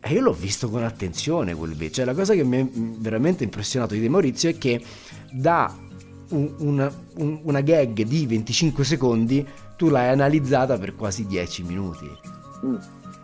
E 0.00 0.12
io 0.12 0.20
l'ho 0.20 0.32
visto 0.32 0.68
con 0.68 0.84
attenzione 0.84 1.54
quel 1.54 1.72
video. 1.72 1.90
Cioè, 1.90 2.04
la 2.04 2.14
cosa 2.14 2.34
che 2.34 2.44
mi 2.44 2.60
ha 2.60 2.66
veramente 2.98 3.44
impressionato 3.44 3.94
di 3.94 4.00
De 4.00 4.08
Maurizio 4.08 4.50
è 4.50 4.56
che 4.56 4.82
da 5.30 5.74
un, 6.28 6.54
una, 6.58 6.92
un, 7.16 7.40
una 7.42 7.60
gag 7.60 8.02
di 8.02 8.26
25 8.26 8.84
secondi 8.84 9.46
tu 9.76 9.88
l'hai 9.88 10.08
analizzata 10.08 10.78
per 10.78 10.94
quasi 10.94 11.26
10 11.26 11.62
minuti. 11.64 12.10
Mm, 12.64 12.74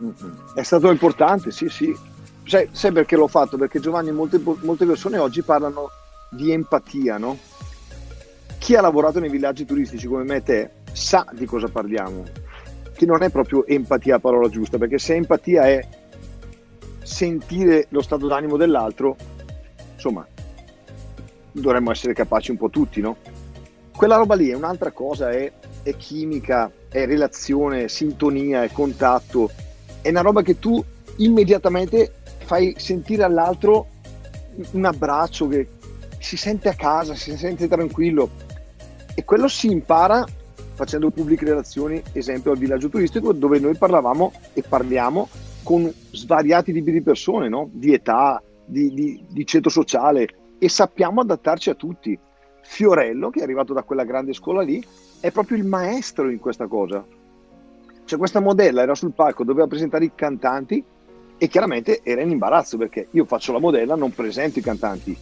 mm, 0.03 0.09
mm. 0.09 0.33
È 0.55 0.63
stato 0.63 0.91
importante, 0.91 1.51
sì, 1.51 1.69
sì. 1.69 1.97
Sai, 2.45 2.69
sai, 2.73 2.93
perché 2.93 3.17
l'ho 3.17 3.29
fatto? 3.29 3.57
Perché 3.57 3.81
Giovanni, 3.81 4.11
molte, 4.11 4.41
molte 4.63 4.87
persone 4.87 5.19
oggi 5.19 5.43
parlano 5.43 5.91
di 6.31 6.51
empatia, 6.51 7.19
no? 7.19 7.39
Chi 8.59 8.75
ha 8.75 8.81
lavorato 8.81 9.21
nei 9.21 9.31
villaggi 9.31 9.65
turistici 9.65 10.07
come 10.07 10.25
me 10.25 10.37
e 10.37 10.43
te 10.43 10.71
sa 10.93 11.25
di 11.33 11.47
cosa 11.47 11.69
parliamo, 11.69 12.25
che 12.93 13.07
non 13.07 13.23
è 13.23 13.31
proprio 13.31 13.65
empatia 13.67 14.15
la 14.15 14.21
parola 14.21 14.49
giusta, 14.49 14.79
perché 14.79 14.99
se 14.99 15.15
empatia 15.15 15.63
è 15.63 15.89
sentire 17.03 17.87
lo 17.91 18.03
stato 18.03 18.27
d'animo 18.27 18.57
dell'altro, 18.57 19.17
insomma, 19.95 20.27
dovremmo 21.53 21.91
essere 21.91 22.13
capaci 22.13 22.51
un 22.51 22.57
po' 22.57 22.71
tutti, 22.71 23.01
no? 23.01 23.17
Quella 23.95 24.17
roba 24.17 24.35
lì 24.35 24.49
è 24.49 24.55
un'altra 24.55 24.93
cosa, 24.93 25.31
è, 25.31 25.53
è 25.83 25.97
chimica, 25.97 26.71
è 26.89 27.07
relazione, 27.07 27.89
sintonia, 27.89 28.63
è 28.63 28.71
contatto, 28.71 29.51
è 30.01 30.09
una 30.09 30.21
roba 30.21 30.43
che 30.43 30.59
tu 30.59 30.83
immediatamente 31.17 32.13
fai 32.45 32.75
sentire 32.79 33.23
all'altro 33.23 33.87
un 34.73 34.85
abbraccio 34.85 35.49
che 35.49 35.69
si 36.19 36.37
sente 36.37 36.69
a 36.69 36.75
casa, 36.75 37.15
si 37.15 37.37
sente 37.37 37.69
tranquillo 37.69 38.31
e 39.15 39.25
quello 39.25 39.49
si 39.49 39.71
impara 39.71 40.25
facendo 40.75 41.11
pubbliche 41.11 41.45
relazioni, 41.45 42.03
esempio 42.13 42.53
al 42.53 42.59
villaggio 42.59 42.89
turistico 42.89 43.33
dove 43.33 43.59
noi 43.59 43.77
parlavamo 43.77 44.33
e 44.55 44.63
parliamo 44.67 45.29
con 45.63 45.93
svariati 46.11 46.73
tipi 46.73 46.91
di 46.91 47.03
persone, 47.03 47.49
no? 47.49 47.69
di 47.71 47.93
età, 47.93 48.43
di, 48.65 48.93
di, 48.95 49.25
di 49.29 49.47
ceto 49.47 49.69
sociale, 49.69 50.29
e 50.59 50.69
sappiamo 50.69 51.21
adattarci 51.21 51.71
a 51.71 51.75
tutti. 51.75 52.19
Fiorello, 52.63 53.31
che 53.31 53.41
è 53.41 53.43
arrivato 53.43 53.73
da 53.73 53.83
quella 53.83 54.05
grande 54.05 54.33
scuola 54.33 54.63
lì, 54.63 54.83
è 55.21 55.31
proprio 55.31 55.59
il 55.59 55.65
maestro 55.65 56.31
in 56.31 56.39
questa 56.39 56.67
cosa. 56.67 57.05
Cioè 58.05 58.19
questa 58.19 58.41
modella 58.41 58.83
era 58.83 58.95
sul 58.95 59.13
palco, 59.13 59.45
doveva 59.45 59.67
presentare 59.67 60.05
i 60.07 60.13
cantanti 60.15 60.83
e 61.39 61.49
chiaramente 61.49 62.01
era 62.03 62.23
in 62.23 62.31
imbarazzo 62.31 62.77
perché 62.77 63.09
io 63.13 63.25
faccio 63.25 63.53
la 63.53 63.61
modella, 63.61 63.95
non 63.95 64.13
presento 64.13 64.59
i 64.59 64.63
cantanti. 64.63 65.17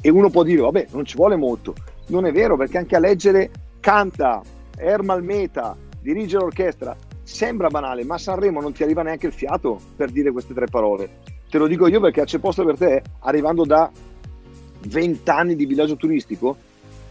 E 0.00 0.10
uno 0.10 0.30
può 0.30 0.42
dire, 0.42 0.62
vabbè, 0.62 0.88
non 0.92 1.04
ci 1.04 1.16
vuole 1.16 1.36
molto. 1.36 1.74
Non 2.08 2.26
è 2.26 2.32
vero 2.32 2.56
perché 2.56 2.78
anche 2.78 2.96
a 2.96 2.98
leggere 2.98 3.50
canta 3.80 4.42
Ermal 4.76 5.22
Meta, 5.22 5.76
dirige 6.00 6.36
l'orchestra, 6.36 6.96
sembra 7.22 7.68
banale, 7.68 8.04
ma 8.04 8.14
a 8.14 8.18
Sanremo 8.18 8.60
non 8.60 8.72
ti 8.72 8.82
arriva 8.82 9.02
neanche 9.02 9.26
il 9.26 9.32
fiato 9.32 9.80
per 9.96 10.10
dire 10.10 10.30
queste 10.30 10.54
tre 10.54 10.66
parole 10.66 11.10
Te 11.50 11.58
lo 11.58 11.66
dico 11.66 11.88
io 11.88 12.00
perché 12.00 12.24
c'è 12.24 12.38
posto 12.38 12.64
per 12.64 12.76
te, 12.76 13.02
arrivando 13.20 13.64
da 13.64 13.90
20 14.88 15.30
anni 15.30 15.56
di 15.56 15.66
villaggio 15.66 15.96
turistico, 15.96 16.56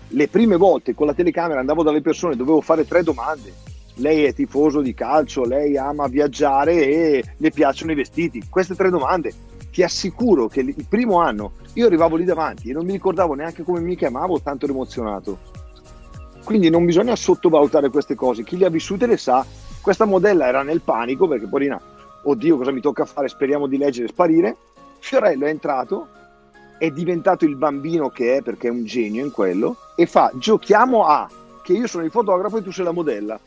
le 0.09 0.27
prime 0.27 0.55
volte 0.55 0.93
con 0.93 1.07
la 1.07 1.13
telecamera 1.13 1.59
andavo 1.59 1.83
dalle 1.83 2.01
persone, 2.01 2.35
dovevo 2.35 2.61
fare 2.61 2.85
tre 2.85 3.03
domande. 3.03 3.53
Lei 3.95 4.25
è 4.25 4.33
tifoso 4.33 4.81
di 4.81 4.93
calcio, 4.93 5.45
lei 5.45 5.77
ama 5.77 6.07
viaggiare 6.07 6.73
e 6.73 7.23
le 7.37 7.51
piacciono 7.51 7.91
i 7.91 7.95
vestiti. 7.95 8.43
Queste 8.49 8.75
tre 8.75 8.89
domande. 8.89 9.33
Ti 9.71 9.83
assicuro 9.83 10.47
che 10.47 10.61
il 10.61 10.85
primo 10.87 11.19
anno 11.19 11.53
io 11.73 11.85
arrivavo 11.85 12.15
lì 12.15 12.23
davanti 12.23 12.69
e 12.69 12.73
non 12.73 12.85
mi 12.85 12.93
ricordavo 12.93 13.33
neanche 13.33 13.63
come 13.63 13.81
mi 13.81 13.95
chiamavo, 13.95 14.41
tanto 14.41 14.65
ero 14.65 14.73
emozionato. 14.73 15.37
Quindi 16.43 16.69
non 16.69 16.85
bisogna 16.85 17.15
sottovalutare 17.15 17.89
queste 17.89 18.15
cose. 18.15 18.43
Chi 18.43 18.57
le 18.57 18.67
ha 18.67 18.69
vissute 18.69 19.07
le 19.07 19.17
sa. 19.17 19.45
Questa 19.81 20.05
modella 20.05 20.47
era 20.47 20.63
nel 20.63 20.81
panico 20.81 21.27
perché 21.27 21.47
Porina, 21.47 21.79
oddio 22.23 22.57
cosa 22.57 22.71
mi 22.71 22.81
tocca 22.81 23.05
fare, 23.05 23.27
speriamo 23.27 23.67
di 23.67 23.77
leggere 23.77 24.07
e 24.07 24.09
sparire. 24.09 24.55
Fiorello 24.99 25.45
è 25.45 25.49
entrato, 25.49 26.07
è 26.77 26.89
diventato 26.91 27.45
il 27.45 27.55
bambino 27.55 28.09
che 28.09 28.37
è 28.37 28.41
perché 28.41 28.67
è 28.67 28.71
un 28.71 28.85
genio 28.85 29.23
in 29.23 29.31
quello 29.31 29.77
e 29.95 30.05
fa 30.05 30.31
giochiamo 30.35 31.05
a 31.05 31.29
che 31.63 31.73
io 31.73 31.87
sono 31.87 32.03
il 32.03 32.11
fotografo 32.11 32.57
e 32.57 32.61
tu 32.61 32.71
sei 32.71 32.85
la 32.85 32.91
modella. 32.91 33.39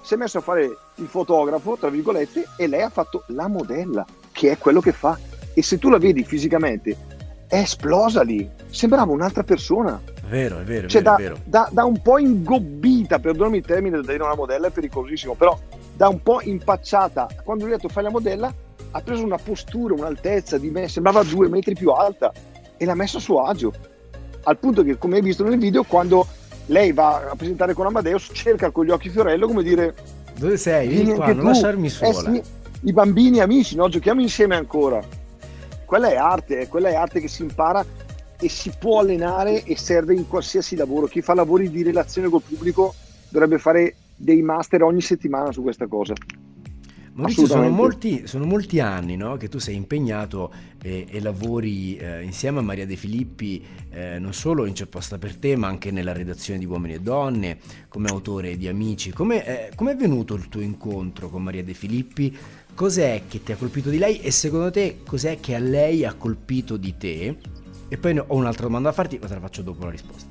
Si 0.00 0.14
è 0.14 0.16
messo 0.16 0.38
a 0.38 0.40
fare 0.40 0.76
il 0.94 1.06
fotografo, 1.06 1.76
tra 1.78 1.90
virgolette, 1.90 2.46
e 2.56 2.66
lei 2.68 2.80
ha 2.80 2.88
fatto 2.88 3.24
la 3.28 3.48
modella, 3.48 4.06
che 4.32 4.52
è 4.52 4.58
quello 4.58 4.80
che 4.80 4.92
fa. 4.92 5.18
E 5.52 5.62
se 5.62 5.78
tu 5.78 5.90
la 5.90 5.98
vedi 5.98 6.24
fisicamente, 6.24 6.96
è 7.46 7.58
esplosa 7.58 8.22
lì, 8.22 8.48
sembrava 8.68 9.12
un'altra 9.12 9.42
persona. 9.42 10.00
Vero, 10.28 10.58
è 10.58 10.62
vero, 10.62 10.88
cioè, 10.88 11.02
vero, 11.02 11.16
da, 11.16 11.16
è 11.16 11.22
vero. 11.22 11.38
Da, 11.44 11.68
da, 11.70 11.84
un 11.84 12.00
po' 12.00 12.18
ingobbita, 12.18 13.18
perdonami 13.18 13.58
il 13.58 13.66
termine 13.66 14.00
da 14.00 14.12
dire 14.12 14.22
una 14.22 14.34
modella, 14.34 14.68
è 14.68 14.70
pericolosissimo, 14.70 15.34
però 15.34 15.58
da 15.94 16.08
un 16.08 16.22
po' 16.22 16.40
impacciata. 16.40 17.28
Quando 17.44 17.66
gli 17.66 17.72
ho 17.72 17.76
detto 17.76 17.88
fai 17.88 18.04
la 18.04 18.10
modella, 18.10 18.52
ha 18.92 19.00
preso 19.02 19.22
una 19.22 19.38
postura, 19.38 19.92
un'altezza 19.92 20.56
di 20.56 20.70
me, 20.70 20.88
sembrava 20.88 21.22
due 21.24 21.48
metri 21.48 21.74
più 21.74 21.90
alta 21.90 22.32
e 22.76 22.84
l'ha 22.84 22.94
messa 22.94 23.18
a 23.18 23.20
suo 23.20 23.42
agio. 23.42 23.72
Al 24.44 24.58
punto 24.58 24.82
che, 24.82 24.96
come 24.98 25.16
hai 25.16 25.22
visto 25.22 25.44
nel 25.44 25.58
video, 25.58 25.82
quando 25.82 26.26
lei 26.66 26.92
va 26.92 27.28
a 27.30 27.34
presentare 27.36 27.74
con 27.74 27.86
Amadeus, 27.86 28.30
cerca 28.32 28.70
con 28.70 28.84
gli 28.84 28.90
occhi 28.90 29.08
Fiorello 29.08 29.46
come 29.46 29.62
dire: 29.62 29.94
Dove 30.38 30.56
sei? 30.56 30.88
Vieni 30.88 31.14
qua, 31.14 31.26
non 31.26 31.38
tu. 31.38 31.44
lasciarmi 31.44 31.88
sola. 31.88 32.32
Eh, 32.32 32.42
I 32.82 32.92
bambini 32.92 33.40
amici, 33.40 33.74
no? 33.74 33.88
Giochiamo 33.88 34.20
insieme 34.20 34.56
ancora. 34.56 35.02
Quella 35.84 36.08
è 36.08 36.16
arte, 36.16 36.60
eh, 36.60 36.68
quella 36.68 36.88
è 36.88 36.94
arte 36.94 37.20
che 37.20 37.28
si 37.28 37.42
impara 37.42 37.84
e 38.38 38.48
si 38.48 38.72
può 38.78 39.00
allenare 39.00 39.62
e 39.64 39.76
serve 39.76 40.14
in 40.14 40.28
qualsiasi 40.28 40.76
lavoro. 40.76 41.06
Chi 41.06 41.22
fa 41.22 41.34
lavori 41.34 41.70
di 41.70 41.82
relazione 41.82 42.28
col 42.28 42.42
pubblico 42.42 42.94
dovrebbe 43.28 43.58
fare 43.58 43.94
dei 44.14 44.42
master 44.42 44.82
ogni 44.82 45.00
settimana 45.00 45.52
su 45.52 45.62
questa 45.62 45.86
cosa. 45.86 46.14
Maurizio, 47.16 47.46
sono 47.46 47.70
molti, 47.70 48.26
sono 48.26 48.44
molti, 48.44 48.78
anni 48.78 49.16
no, 49.16 49.38
che 49.38 49.48
tu 49.48 49.58
sei 49.58 49.74
impegnato 49.74 50.52
e, 50.82 51.06
e 51.08 51.20
lavori 51.22 51.96
eh, 51.96 52.22
insieme 52.22 52.58
a 52.58 52.62
Maria 52.62 52.84
De 52.84 52.96
Filippi, 52.96 53.64
eh, 53.90 54.18
non 54.18 54.34
solo 54.34 54.66
in 54.66 54.74
C'è 54.74 54.84
posta 54.84 55.16
per 55.16 55.34
te, 55.34 55.56
ma 55.56 55.66
anche 55.66 55.90
nella 55.90 56.12
redazione 56.12 56.58
di 56.58 56.66
Uomini 56.66 56.94
e 56.94 57.00
Donne, 57.00 57.56
come 57.88 58.08
autore 58.08 58.58
di 58.58 58.68
Amici. 58.68 59.12
Come 59.12 59.46
eh, 59.46 59.68
è 59.70 59.96
venuto 59.96 60.34
il 60.34 60.50
tuo 60.50 60.60
incontro 60.60 61.30
con 61.30 61.42
Maria 61.42 61.64
De 61.64 61.72
Filippi? 61.72 62.36
Cos'è 62.74 63.22
che 63.26 63.42
ti 63.42 63.50
ha 63.50 63.56
colpito 63.56 63.88
di 63.88 63.96
lei 63.96 64.20
e 64.20 64.30
secondo 64.30 64.70
te 64.70 64.98
cos'è 65.06 65.40
che 65.40 65.54
a 65.54 65.58
lei 65.58 66.04
ha 66.04 66.12
colpito 66.12 66.76
di 66.76 66.98
te? 66.98 67.36
E 67.88 67.96
poi 67.96 68.18
ho 68.18 68.34
un'altra 68.34 68.66
domanda 68.66 68.90
da 68.90 68.94
farti, 68.94 69.18
ma 69.18 69.26
te 69.26 69.32
la 69.32 69.40
faccio 69.40 69.62
dopo 69.62 69.84
la 69.84 69.90
risposta. 69.90 70.28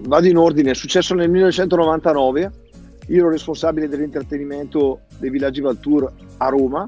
Vado 0.00 0.26
in 0.26 0.36
ordine, 0.36 0.72
è 0.72 0.74
successo 0.74 1.14
nel 1.14 1.30
1999 1.30 2.68
io 3.10 3.18
ero 3.18 3.30
responsabile 3.30 3.88
dell'intrattenimento 3.88 5.00
dei 5.18 5.30
Villaggi 5.30 5.60
Valtour 5.60 6.12
a 6.38 6.48
Roma. 6.48 6.86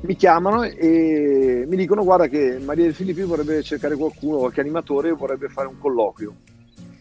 Mi 0.00 0.16
chiamano 0.16 0.64
e 0.64 1.64
mi 1.68 1.76
dicono 1.76 2.02
guarda 2.02 2.26
che 2.26 2.58
Maria 2.62 2.86
De 2.86 2.92
Filippi 2.92 3.22
vorrebbe 3.22 3.62
cercare 3.62 3.96
qualcuno, 3.96 4.38
qualche 4.38 4.60
animatore, 4.60 5.12
vorrebbe 5.12 5.48
fare 5.48 5.68
un 5.68 5.78
colloquio. 5.78 6.34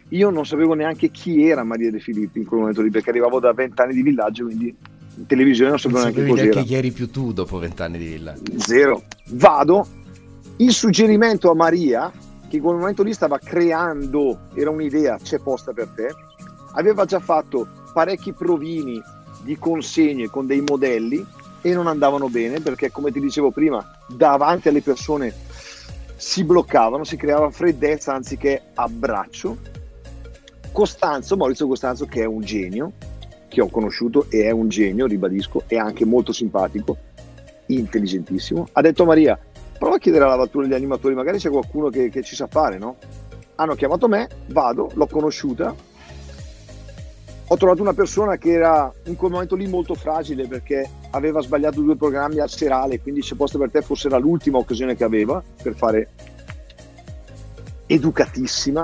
Io 0.10 0.30
non 0.30 0.46
sapevo 0.46 0.76
neanche 0.76 1.10
chi 1.10 1.48
era 1.48 1.64
Maria 1.64 1.90
De 1.90 2.00
Filippi 2.00 2.40
in 2.40 2.46
quel 2.46 2.60
momento 2.60 2.82
lì, 2.84 2.92
perché 2.92 3.10
arrivavo 3.10 3.40
da 3.40 3.52
vent'anni 3.52 3.94
di 3.94 4.04
villaggio, 4.04 4.46
quindi 4.46 4.76
in 5.18 5.26
televisione 5.26 5.72
non 5.72 5.80
sapevo 5.80 6.00
non 6.00 6.12
neanche 6.12 6.30
cos'era. 6.30 6.50
neanche 6.52 6.68
chi 6.68 6.76
eri 6.76 6.92
più 6.92 7.10
tu 7.10 7.34
dopo 7.34 7.58
vent'anni 7.58 7.98
di 7.98 8.06
villaggio. 8.06 8.60
Zero. 8.60 9.04
Vado, 9.32 9.88
il 10.58 10.72
suggerimento 10.72 11.50
a 11.50 11.56
Maria, 11.56 12.12
che 12.48 12.58
in 12.58 12.62
quel 12.62 12.76
momento 12.76 13.02
lì 13.02 13.12
stava 13.12 13.40
creando, 13.40 14.50
era 14.54 14.70
un'idea, 14.70 15.18
c'è 15.22 15.40
posta 15.40 15.74
per 15.74 15.88
te, 15.88 16.10
aveva 16.76 17.06
già 17.06 17.20
fatto 17.20 17.68
parecchi 17.94 18.34
provini 18.34 19.02
di 19.42 19.58
consegne 19.58 20.28
con 20.28 20.46
dei 20.46 20.62
modelli 20.62 21.26
e 21.62 21.74
non 21.74 21.88
andavano 21.88 22.30
bene 22.30 22.60
perché 22.60 22.92
come 22.92 23.12
ti 23.12 23.20
dicevo 23.20 23.52
prima 23.52 23.84
davanti 24.08 24.68
alle 24.68 24.82
persone 24.82 25.34
si 26.16 26.44
bloccavano, 26.44 27.04
si 27.04 27.18
creava 27.18 27.50
freddezza 27.50 28.14
anziché 28.14 28.62
abbraccio. 28.76 29.58
Costanzo, 30.72 31.36
Maurizio 31.36 31.68
Costanzo 31.68 32.06
che 32.06 32.22
è 32.22 32.26
un 32.26 32.42
genio, 32.42 32.94
che 33.48 33.62
ho 33.62 33.70
conosciuto 33.70 34.28
e 34.30 34.44
è 34.44 34.52
un 34.52 34.70
genio, 34.70 35.06
ribadisco, 35.06 35.64
è 35.68 35.76
anche 35.76 36.06
molto 36.06 36.32
simpatico, 36.32 36.98
intelligentissimo, 37.68 38.68
ha 38.72 38.82
detto 38.82 39.04
a 39.04 39.06
Maria 39.08 39.40
prova 39.78 39.96
a 39.96 40.00
chiedere 40.00 40.24
alla 40.24 40.36
lavatura 40.36 40.66
degli 40.66 40.76
animatori, 40.76 41.16
magari 41.16 41.38
c'è 41.38 41.50
qualcuno 41.50 41.90
che, 41.90 42.10
che 42.10 42.24
ci 42.24 42.36
sa 42.36 42.48
fare, 42.48 42.78
no? 42.78 42.98
Hanno 43.56 43.76
chiamato 43.76 44.08
me, 44.08 44.28
vado, 44.48 44.90
l'ho 44.94 45.08
conosciuta, 45.08 45.74
ho 47.48 47.58
trovato 47.58 47.82
una 47.82 47.94
persona 47.94 48.38
che 48.38 48.52
era 48.52 48.92
in 49.06 49.16
quel 49.16 49.32
momento 49.32 49.56
lì 49.56 49.68
molto 49.68 49.94
fragile 49.94 50.48
perché 50.48 50.90
aveva 51.12 51.42
sbagliato 51.42 51.82
due 51.82 51.96
programmi 51.96 52.40
al 52.40 52.50
serale, 52.50 53.00
quindi 53.00 53.22
se 53.22 53.36
posto 53.36 53.58
per 53.58 53.72
te 53.72 53.82
forse 53.82 54.08
era 54.08 54.18
l'ultima 54.18 54.58
occasione 54.58 54.96
che 54.96 55.04
aveva 55.04 55.44
per 55.62 55.76
fare 55.76 56.10
educatissima. 57.86 58.84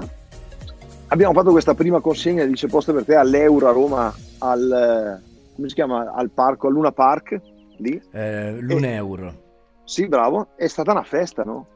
Abbiamo 1.08 1.34
fatto 1.34 1.52
questa 1.52 1.74
prima 1.74 2.00
consegna 2.00 2.46
di 2.46 2.54
C'è 2.54 2.68
posto 2.68 2.94
per 2.94 3.04
te 3.04 3.16
all'Euro 3.16 3.68
a 3.68 3.72
Roma 3.72 4.14
al 4.38 5.22
come 5.62 5.68
si 5.68 5.76
chiama? 5.76 6.12
Al 6.14 6.32
parco, 6.32 6.68
al 6.68 6.74
Luna 6.74 6.92
Park 6.92 7.40
lì. 7.78 8.02
Eh, 8.12 8.58
L'Uneuro. 8.60 9.50
Sì, 9.84 10.08
bravo, 10.08 10.50
è 10.56 10.68
stata 10.68 10.92
una 10.92 11.04
festa, 11.04 11.44
no? 11.44 11.68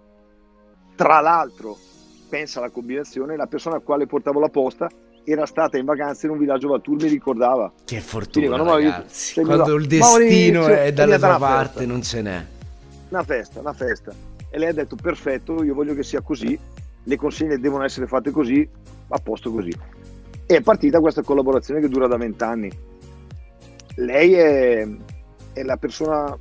Tra 0.95 1.19
l'altro, 1.19 1.77
pensa 2.29 2.59
alla 2.59 2.69
combinazione, 2.69 3.35
la 3.35 3.47
persona 3.47 3.75
a 3.75 3.81
quale 3.81 4.07
portavo 4.07 4.39
la 4.39 4.49
posta 4.49 4.89
era 5.25 5.45
stata 5.45 5.77
in 5.77 5.85
vacanza 5.85 6.25
in 6.25 6.33
un 6.33 6.39
villaggio 6.39 6.69
Valtur, 6.69 7.01
mi 7.01 7.09
ricordava. 7.09 7.71
Che 7.83 7.99
fortuna, 7.99 8.57
Dico, 8.57 8.63
ragazzi. 8.63 9.39
Io, 9.39 9.45
Quando 9.45 9.75
il 9.75 9.87
destino 9.87 10.59
Maurizio, 10.59 10.83
è 10.83 10.93
dalla 10.93 11.17
tua 11.17 11.37
parte, 11.39 11.79
festa. 11.79 11.91
non 11.91 12.01
ce 12.01 12.21
n'è. 12.21 12.45
Una 13.09 13.23
festa, 13.23 13.59
una 13.59 13.73
festa. 13.73 14.13
E 14.49 14.57
lei 14.57 14.69
ha 14.69 14.73
detto, 14.73 14.95
perfetto, 14.95 15.63
io 15.63 15.73
voglio 15.73 15.93
che 15.95 16.03
sia 16.03 16.21
così, 16.21 16.57
le 17.03 17.15
consegne 17.17 17.59
devono 17.59 17.83
essere 17.83 18.07
fatte 18.07 18.31
così, 18.31 18.67
a 19.09 19.17
posto 19.19 19.51
così. 19.51 19.73
E 20.45 20.55
è 20.55 20.61
partita 20.61 20.99
questa 20.99 21.23
collaborazione 21.23 21.81
che 21.81 21.89
dura 21.89 22.07
da 22.07 22.17
vent'anni. 22.17 22.71
Lei 23.95 24.33
è, 24.33 24.87
è 25.53 25.63
la 25.63 25.77
persona 25.77 26.37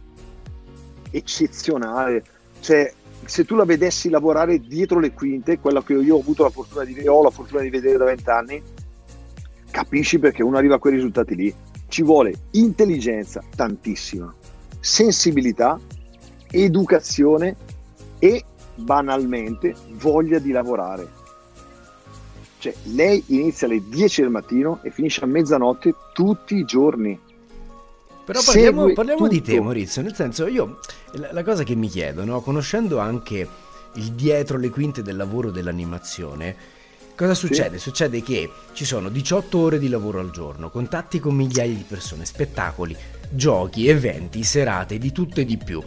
eccezionale, 1.10 2.22
cioè 2.60 2.92
se 3.24 3.44
tu 3.44 3.54
la 3.54 3.64
vedessi 3.64 4.10
lavorare 4.10 4.58
dietro 4.58 4.98
le 4.98 5.12
quinte, 5.12 5.58
quella 5.58 5.82
che 5.82 5.94
io 5.94 6.16
ho 6.16 6.20
avuto 6.20 6.42
la 6.42 6.50
fortuna 6.50 6.84
di, 6.84 7.06
ho 7.06 7.22
la 7.22 7.30
fortuna 7.30 7.62
di 7.62 7.70
vedere 7.70 7.96
da 7.96 8.04
vent'anni, 8.04 8.62
capisci 9.74 10.20
perché 10.20 10.44
uno 10.44 10.56
arriva 10.56 10.76
a 10.76 10.78
quei 10.78 10.94
risultati 10.94 11.34
lì. 11.34 11.52
Ci 11.88 12.04
vuole 12.04 12.32
intelligenza 12.52 13.42
tantissima, 13.56 14.32
sensibilità, 14.78 15.80
educazione 16.48 17.56
e 18.20 18.44
banalmente 18.76 19.74
voglia 19.94 20.38
di 20.38 20.52
lavorare. 20.52 21.22
Cioè, 22.58 22.72
lei 22.84 23.24
inizia 23.26 23.66
alle 23.66 23.82
10 23.88 24.20
del 24.20 24.30
mattino 24.30 24.78
e 24.82 24.90
finisce 24.90 25.24
a 25.24 25.26
mezzanotte 25.26 25.92
tutti 26.12 26.54
i 26.54 26.64
giorni. 26.64 27.18
Però 28.24 28.40
parliamo, 28.42 28.92
parliamo 28.92 29.26
di 29.26 29.42
te, 29.42 29.60
Maurizio. 29.60 30.02
Nel 30.02 30.14
senso, 30.14 30.46
io 30.46 30.78
la, 31.14 31.32
la 31.32 31.42
cosa 31.42 31.64
che 31.64 31.74
mi 31.74 31.88
chiedo, 31.88 32.24
no? 32.24 32.40
conoscendo 32.40 33.00
anche 33.00 33.46
il 33.94 34.12
dietro 34.12 34.56
le 34.56 34.70
quinte 34.70 35.02
del 35.02 35.16
lavoro 35.16 35.50
dell'animazione, 35.50 36.56
cosa 37.16 37.34
succede? 37.34 37.76
Sì. 37.76 37.82
Succede 37.82 38.22
che 38.22 38.50
ci 38.72 38.84
sono 38.84 39.08
18 39.08 39.58
ore 39.58 39.78
di 39.78 39.88
lavoro 39.88 40.20
al 40.20 40.30
giorno, 40.30 40.70
contatti 40.70 41.18
con 41.18 41.34
migliaia 41.34 41.74
di 41.74 41.84
persone, 41.86 42.24
spettacoli, 42.24 42.96
giochi, 43.30 43.88
eventi, 43.88 44.42
serate, 44.42 44.98
di 44.98 45.12
tutto 45.12 45.40
e 45.40 45.44
di 45.44 45.56
più. 45.56 45.82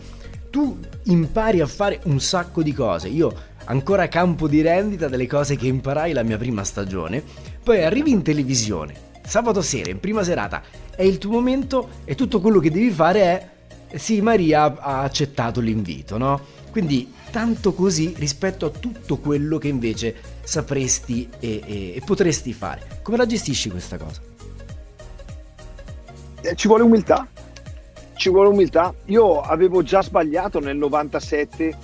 Tu 0.50 0.80
impari 1.04 1.62
a 1.62 1.68
fare 1.68 2.00
un 2.04 2.20
sacco 2.20 2.63
di 2.63 2.74
cose. 2.74 3.08
Io 3.10 3.34
ancora 3.66 4.08
campo 4.08 4.48
di 4.48 4.62
rendita 4.62 5.08
delle 5.08 5.28
cose 5.28 5.56
che 5.56 5.68
imparai 5.68 6.13
la 6.13 6.24
mia 6.24 6.38
prima 6.38 6.63
stagione, 6.63 7.24
poi 7.62 7.84
arrivi 7.84 8.12
in 8.12 8.22
televisione 8.22 9.06
sabato 9.28 9.62
sera, 9.62 9.92
in 9.92 10.00
prima 10.00 10.24
serata, 10.24 10.63
è 10.96 11.04
il 11.04 11.18
tuo 11.18 11.32
momento 11.32 11.90
e 12.06 12.16
tutto 12.16 12.40
quello 12.40 12.60
che 12.60 12.72
devi 12.72 12.90
fare 12.90 13.22
è 13.22 13.98
sì, 13.98 14.22
Maria 14.22 14.80
ha 14.80 15.02
accettato 15.02 15.60
l'invito, 15.60 16.18
no? 16.18 16.42
Quindi 16.72 17.13
tanto 17.32 17.74
così 17.74 18.13
rispetto 18.18 18.66
a 18.66 18.70
tutto 18.70 19.18
quello 19.18 19.58
che 19.58 19.68
invece 19.68 20.16
sapresti 20.48 21.28
e, 21.40 21.62
e, 21.66 21.94
e 21.96 22.02
potresti 22.06 22.54
fare. 22.54 23.00
Come 23.04 23.18
la 23.18 23.26
gestisci 23.26 23.70
questa 23.70 23.98
cosa? 23.98 24.22
Eh, 26.42 26.56
ci 26.56 26.70
vuole 26.70 26.84
umiltà. 26.84 27.28
ci 28.16 28.30
vuole 28.30 28.48
umiltà. 28.48 28.94
Io 29.06 29.42
avevo 29.42 29.84
già 29.84 30.02
sbagliato 30.02 30.60
nel 30.60 30.78
97 30.78 31.78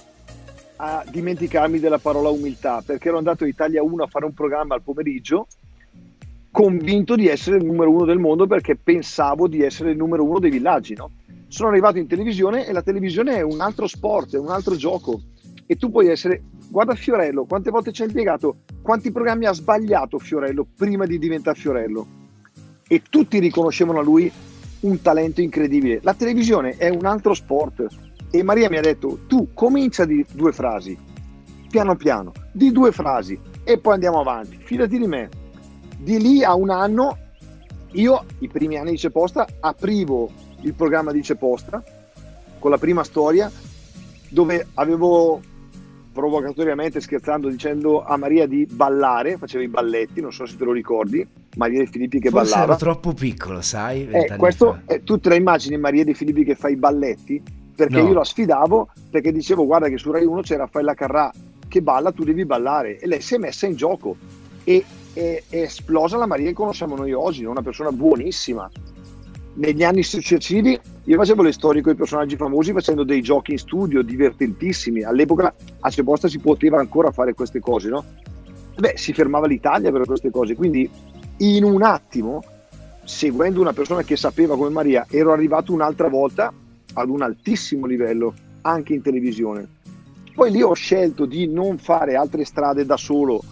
a 0.78 1.04
dimenticarmi 1.08 1.78
della 1.80 1.98
parola 1.98 2.30
umiltà 2.30 2.82
perché 2.84 3.10
ero 3.10 3.18
andato 3.18 3.44
in 3.44 3.50
Italia 3.50 3.84
1 3.84 4.04
a 4.04 4.08
fare 4.08 4.26
un 4.26 4.34
programma 4.34 4.76
al 4.76 4.82
pomeriggio 4.82 5.48
convinto 6.50 7.16
di 7.16 7.28
essere 7.28 7.58
il 7.58 7.66
numero 7.66 7.92
uno 7.92 8.06
del 8.06 8.18
mondo 8.18 8.48
perché 8.48 8.76
pensavo 8.76 9.48
di 9.48 9.62
essere 9.62 9.92
il 9.92 9.98
numero 9.98 10.24
uno 10.24 10.40
dei 10.40 10.50
villaggi. 10.50 10.94
No? 10.94 11.12
Sono 11.50 11.70
arrivato 11.70 11.98
in 11.98 12.08
televisione 12.08 12.66
e 12.66 12.72
la 12.72 12.82
televisione 12.82 13.36
è 13.36 13.42
un 13.42 13.60
altro 13.60 13.88
sport, 13.88 14.36
è 14.36 14.40
un 14.40 14.50
altro 14.50 14.76
gioco 14.76 15.22
e 15.66 15.76
tu 15.76 15.90
puoi 15.92 16.08
essere... 16.08 16.44
Guarda 16.70 16.96
Fiorello, 16.96 17.46
quante 17.46 17.70
volte 17.70 17.92
ci 17.92 18.02
ha 18.02 18.06
impiegato, 18.06 18.58
quanti 18.82 19.12
programmi 19.12 19.46
ha 19.46 19.54
sbagliato 19.54 20.18
Fiorello 20.18 20.66
prima 20.76 21.06
di 21.06 21.20
diventare 21.20 21.60
Fiorello 21.60 22.08
e 22.88 23.02
tutti 23.10 23.40
riconoscevano 23.40 24.00
a 24.00 24.04
lui 24.04 24.32
un 24.82 25.02
talento 25.02 25.42
incredibile. 25.42 26.00
La 26.02 26.14
televisione 26.14 26.78
è 26.78 26.90
un 26.90 27.06
altro 27.06 27.34
sport 27.34 27.86
e 28.32 28.44
Maria 28.44 28.70
mi 28.70 28.78
ha 28.78 28.82
detto 28.82 29.20
tu 29.28 29.50
comincia 29.54 30.06
di 30.06 30.26
due 30.32 30.52
frasi, 30.52 30.98
piano 31.70 31.96
piano, 31.96 32.32
di 32.52 32.72
due 32.72 32.92
frasi 32.92 33.40
e 33.64 33.78
poi 33.78 33.94
andiamo 33.94 34.20
avanti, 34.20 34.58
fidati 34.58 34.98
di 34.98 35.08
me. 35.08 35.30
Di 35.98 36.20
lì 36.20 36.44
a 36.44 36.56
un 36.56 36.70
anno 36.70 37.18
io 37.92 38.26
i 38.40 38.48
primi 38.48 38.78
anni 38.78 38.92
di 38.92 38.98
Ceposta 38.98 39.48
aprivo 39.60 40.32
il 40.62 40.74
programma 40.74 41.12
di 41.12 41.22
Ceposta 41.22 41.84
con 42.58 42.72
la 42.72 42.78
prima 42.78 43.04
storia 43.04 43.52
dove 44.30 44.68
avevo 44.74 45.40
provocatoriamente 46.14 47.02
scherzando 47.02 47.50
dicendo 47.50 48.04
a 48.04 48.16
Maria 48.18 48.48
di 48.48 48.66
ballare, 48.70 49.38
faceva 49.38 49.64
i 49.64 49.68
balletti, 49.68 50.22
non 50.22 50.32
so 50.32 50.46
se 50.46 50.56
te 50.56 50.64
lo 50.64 50.72
ricordi, 50.72 51.28
Maria 51.58 51.80
De 51.80 51.88
Filippi 51.88 52.20
che 52.20 52.30
Forse 52.30 52.52
ballava. 52.52 52.72
ero 52.72 52.80
troppo 52.80 53.14
piccolo, 53.14 53.62
sai? 53.62 54.08
Eh, 54.08 54.36
questo, 54.38 54.80
eh, 54.86 55.04
tu 55.04 55.20
te 55.20 55.30
la 55.30 55.36
immagini 55.36 55.78
Maria 55.78 56.04
De 56.04 56.14
Filippi 56.14 56.44
che 56.44 56.56
fa 56.56 56.70
i 56.70 56.76
balletti? 56.76 57.42
Perché 57.76 58.02
No. 58.02 58.08
io 58.08 58.14
la 58.14 58.24
sfidavo 58.24 58.90
perché 59.10 59.32
dicevo 59.32 59.66
guarda 59.66 59.90
che 59.90 59.98
su 59.98 60.12
Rai 60.12 60.26
1 60.26 60.42
c'è 60.42 60.56
Raffaella 60.56 60.94
Carrà 60.94 61.32
che 61.68 61.82
balla, 61.82 62.12
tu 62.12 62.24
devi 62.24 62.46
ballare 62.46 63.00
e 63.00 63.08
lei 63.08 63.20
si 63.20 63.34
è 63.34 63.38
messa 63.40 63.66
in 63.66 63.76
gioco 63.76 64.16
e 64.64 64.86
e- 65.16 65.44
è 65.48 65.58
esplosa 65.62 66.18
la 66.18 66.26
Maria 66.26 66.48
che 66.48 66.54
conosciamo 66.54 66.96
noi 66.96 67.14
oggi, 67.14 67.46
una 67.46 67.62
persona 67.62 67.92
buonissima. 67.92 68.68
Negli 69.56 69.84
anni 69.84 70.02
successivi 70.02 70.80
io 71.04 71.18
facevo 71.18 71.44
le 71.44 71.52
storie 71.52 71.82
con 71.82 71.94
i 71.94 71.96
personaggi 71.96 72.36
famosi 72.36 72.72
facendo 72.72 73.04
dei 73.04 73.22
giochi 73.22 73.52
in 73.52 73.60
studio 73.60 74.02
divertentissimi. 74.02 75.04
All'epoca 75.04 75.54
a 75.80 75.90
Ceposta 75.90 76.28
si 76.28 76.40
poteva 76.40 76.80
ancora 76.80 77.12
fare 77.12 77.34
queste 77.34 77.60
cose, 77.60 77.90
no? 77.90 78.04
Beh, 78.76 78.94
si 78.96 79.14
fermava 79.14 79.46
l'Italia 79.46 79.92
per 79.92 80.06
queste 80.06 80.32
cose, 80.32 80.56
quindi 80.56 80.90
in 81.38 81.64
un 81.64 81.84
attimo, 81.84 82.44
seguendo 83.04 83.62
una 83.62 83.74
persona 83.74 84.02
che 84.02 84.16
sapeva 84.16 84.58
come 84.58 84.70
Maria, 84.70 85.06
ero 85.10 85.32
arrivato 85.32 85.72
un'altra 85.72 86.08
volta 86.08 86.52
ad 86.94 87.10
un 87.10 87.22
altissimo 87.22 87.86
livello 87.86 88.34
anche 88.62 88.94
in 88.94 89.04
televisione. 89.04 89.68
Poi 90.34 90.50
lì 90.50 90.64
ho 90.64 90.74
scelto 90.74 91.26
di 91.26 91.48
non 91.48 91.78
fare 91.78 92.16
altre 92.16 92.44
strade 92.44 92.86
da 92.86 92.98
solo 92.98 93.44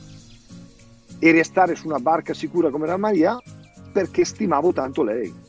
e 1.19 1.31
restare 1.31 1.75
su 1.75 1.85
una 1.85 1.99
barca 1.99 2.33
sicura 2.33 2.71
come 2.71 2.87
la 2.87 2.97
Maria 2.97 3.39
perché 3.91 4.25
stimavo 4.25 4.73
tanto 4.73 5.03
lei. 5.03 5.40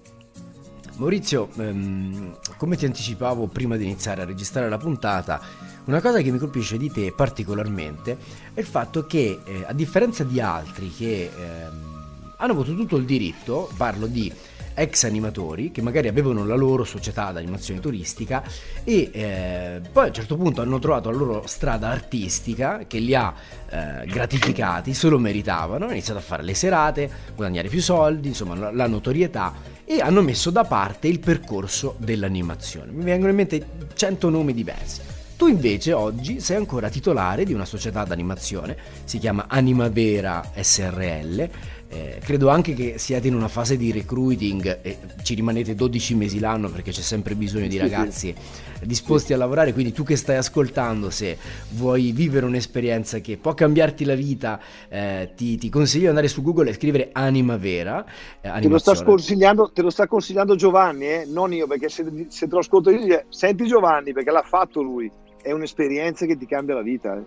Maurizio, 0.96 1.48
ehm, 1.57 2.37
come 2.57 2.76
ti 2.76 2.85
anticipavo 2.85 3.46
prima 3.46 3.76
di 3.76 3.85
iniziare 3.85 4.22
a 4.22 4.24
registrare 4.24 4.68
la 4.68 4.78
puntata, 4.78 5.40
una 5.85 6.00
cosa 6.00 6.20
che 6.20 6.31
mi 6.31 6.38
colpisce 6.38 6.76
di 6.76 6.90
te 6.90 7.12
particolarmente 7.12 8.16
è 8.55 8.61
il 8.61 8.66
fatto 8.66 9.07
che, 9.07 9.40
eh, 9.44 9.64
a 9.66 9.72
differenza 9.72 10.22
di 10.22 10.40
altri 10.40 10.92
che 10.94 11.31
ehm, 11.35 12.35
hanno 12.37 12.52
avuto 12.52 12.74
tutto 12.74 12.96
il 12.96 13.05
diritto, 13.05 13.70
parlo 13.76 14.07
di 14.07 14.33
ex 14.74 15.05
animatori 15.05 15.70
che 15.70 15.83
magari 15.83 16.09
avevano 16.09 16.44
la 16.44 16.55
loro 16.55 16.85
società 16.85 17.31
d'animazione 17.31 17.81
turistica 17.81 18.42
e 18.85 19.11
eh, 19.12 19.81
poi 19.92 20.05
a 20.05 20.07
un 20.07 20.14
certo 20.14 20.37
punto 20.37 20.62
hanno 20.62 20.78
trovato 20.78 21.11
la 21.11 21.16
loro 21.16 21.46
strada 21.46 21.88
artistica 21.88 22.85
che 22.87 22.98
li 22.98 23.14
ha 23.14 23.35
eh, 23.68 24.07
gratificati, 24.07 24.94
se 24.94 25.09
lo 25.09 25.18
meritavano, 25.18 25.85
hanno 25.85 25.92
iniziato 25.92 26.20
a 26.20 26.22
fare 26.22 26.42
le 26.42 26.55
serate, 26.55 27.11
guadagnare 27.35 27.68
più 27.68 27.81
soldi, 27.81 28.28
insomma 28.28 28.55
la, 28.55 28.72
la 28.72 28.87
notorietà 28.87 29.71
e 29.85 30.01
hanno 30.01 30.23
messo 30.23 30.51
da 30.51 30.64
parte 30.64 31.09
il 31.09 31.21
percorso 31.21 31.95
dell'animazione. 31.99 32.92
Mi 32.92 33.05
vengono 33.05 33.31
in 33.31 33.37
mente 33.37 33.66
100 33.95 34.29
nomi 34.29 34.55
diversi. 34.55 35.01
Tu 35.37 35.49
invece 35.49 35.92
oggi 35.92 36.38
sei 36.38 36.57
ancora 36.57 36.88
titolare 36.88 37.45
di 37.45 37.53
una 37.53 37.64
società 37.64 38.05
d'animazione, 38.05 38.77
si 39.03 39.18
chiama 39.18 39.47
Animavera 39.49 40.53
SRL. 40.55 41.49
Eh, 41.92 42.18
credo 42.24 42.48
anche 42.48 42.72
che 42.72 42.94
siate 42.96 43.28
in 43.28 43.35
una 43.35 43.48
fase 43.48 43.76
di 43.76 43.92
recruiting 43.92 44.78
e 44.81 44.96
ci 45.22 45.35
rimanete 45.35 45.74
12 45.74 46.14
mesi 46.14 46.38
l'anno 46.38 46.70
perché 46.70 46.90
c'è 46.90 47.02
sempre 47.02 47.35
bisogno 47.35 47.68
di 47.68 47.76
ragazzi 47.76 48.35
disposti 48.83 49.33
a 49.33 49.37
lavorare. 49.37 49.72
Quindi 49.72 49.92
tu 49.92 50.02
che 50.02 50.16
stai 50.16 50.37
ascoltando, 50.37 51.11
se 51.11 51.37
vuoi 51.70 52.12
vivere 52.12 52.46
un'esperienza 52.46 53.18
che 53.18 53.37
può 53.37 53.55
cambiarti 53.55 54.05
la 54.05 54.14
vita, 54.14 54.61
eh, 54.88 55.33
ti, 55.37 55.57
ti 55.57 55.68
consiglio 55.68 56.05
di 56.05 56.09
andare 56.09 56.28
su 56.28 56.42
Google 56.42 56.70
e 56.70 56.74
scrivere 56.74 57.11
Animavera. 57.12 58.05
eh, 58.40 58.61
Te 58.61 58.68
lo, 58.68 58.78
sta 58.78 59.00
consigliando, 59.02 59.70
te 59.72 59.83
lo 59.83 59.90
sta 59.90 60.07
consigliando 60.07 60.55
Giovanni, 60.57 61.07
eh? 61.07 61.24
non 61.28 61.52
io, 61.52 61.66
perché 61.66 61.88
se, 61.88 62.26
se 62.28 62.46
te 62.46 62.52
lo 62.55 62.61
ascolto 62.61 62.90
io, 62.90 63.00
dice, 63.00 63.26
senti 63.28 63.66
Giovanni, 63.66 64.12
perché 64.12 64.31
l'ha 64.31 64.42
fatto 64.42 64.83
lui. 64.83 65.11
È 65.42 65.50
un'esperienza 65.52 66.24
che 66.24 66.37
ti 66.37 66.46
cambia 66.46 66.74
la 66.74 66.83
vita. 66.83 67.20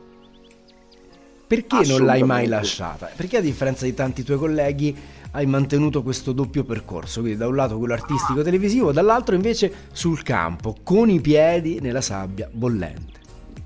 Perché 1.47 1.85
non 1.85 2.05
l'hai 2.05 2.23
mai 2.23 2.47
lasciata? 2.47 3.09
Perché 3.15 3.37
a 3.37 3.41
differenza 3.41 3.85
di 3.85 3.93
tanti 3.93 4.23
tuoi 4.23 4.37
colleghi 4.37 4.95
hai 5.31 5.45
mantenuto 5.45 6.01
questo 6.01 6.31
doppio 6.31 6.63
percorso, 6.63 7.19
quindi 7.19 7.37
da 7.37 7.47
un 7.47 7.55
lato 7.55 7.77
quello 7.77 7.93
artistico 7.93 8.41
televisivo, 8.41 8.91
dall'altro 8.91 9.35
invece 9.35 9.71
sul 9.91 10.23
campo, 10.23 10.77
con 10.81 11.09
i 11.09 11.19
piedi 11.19 11.79
nella 11.81 12.01
sabbia 12.01 12.49
bollente. 12.51 13.19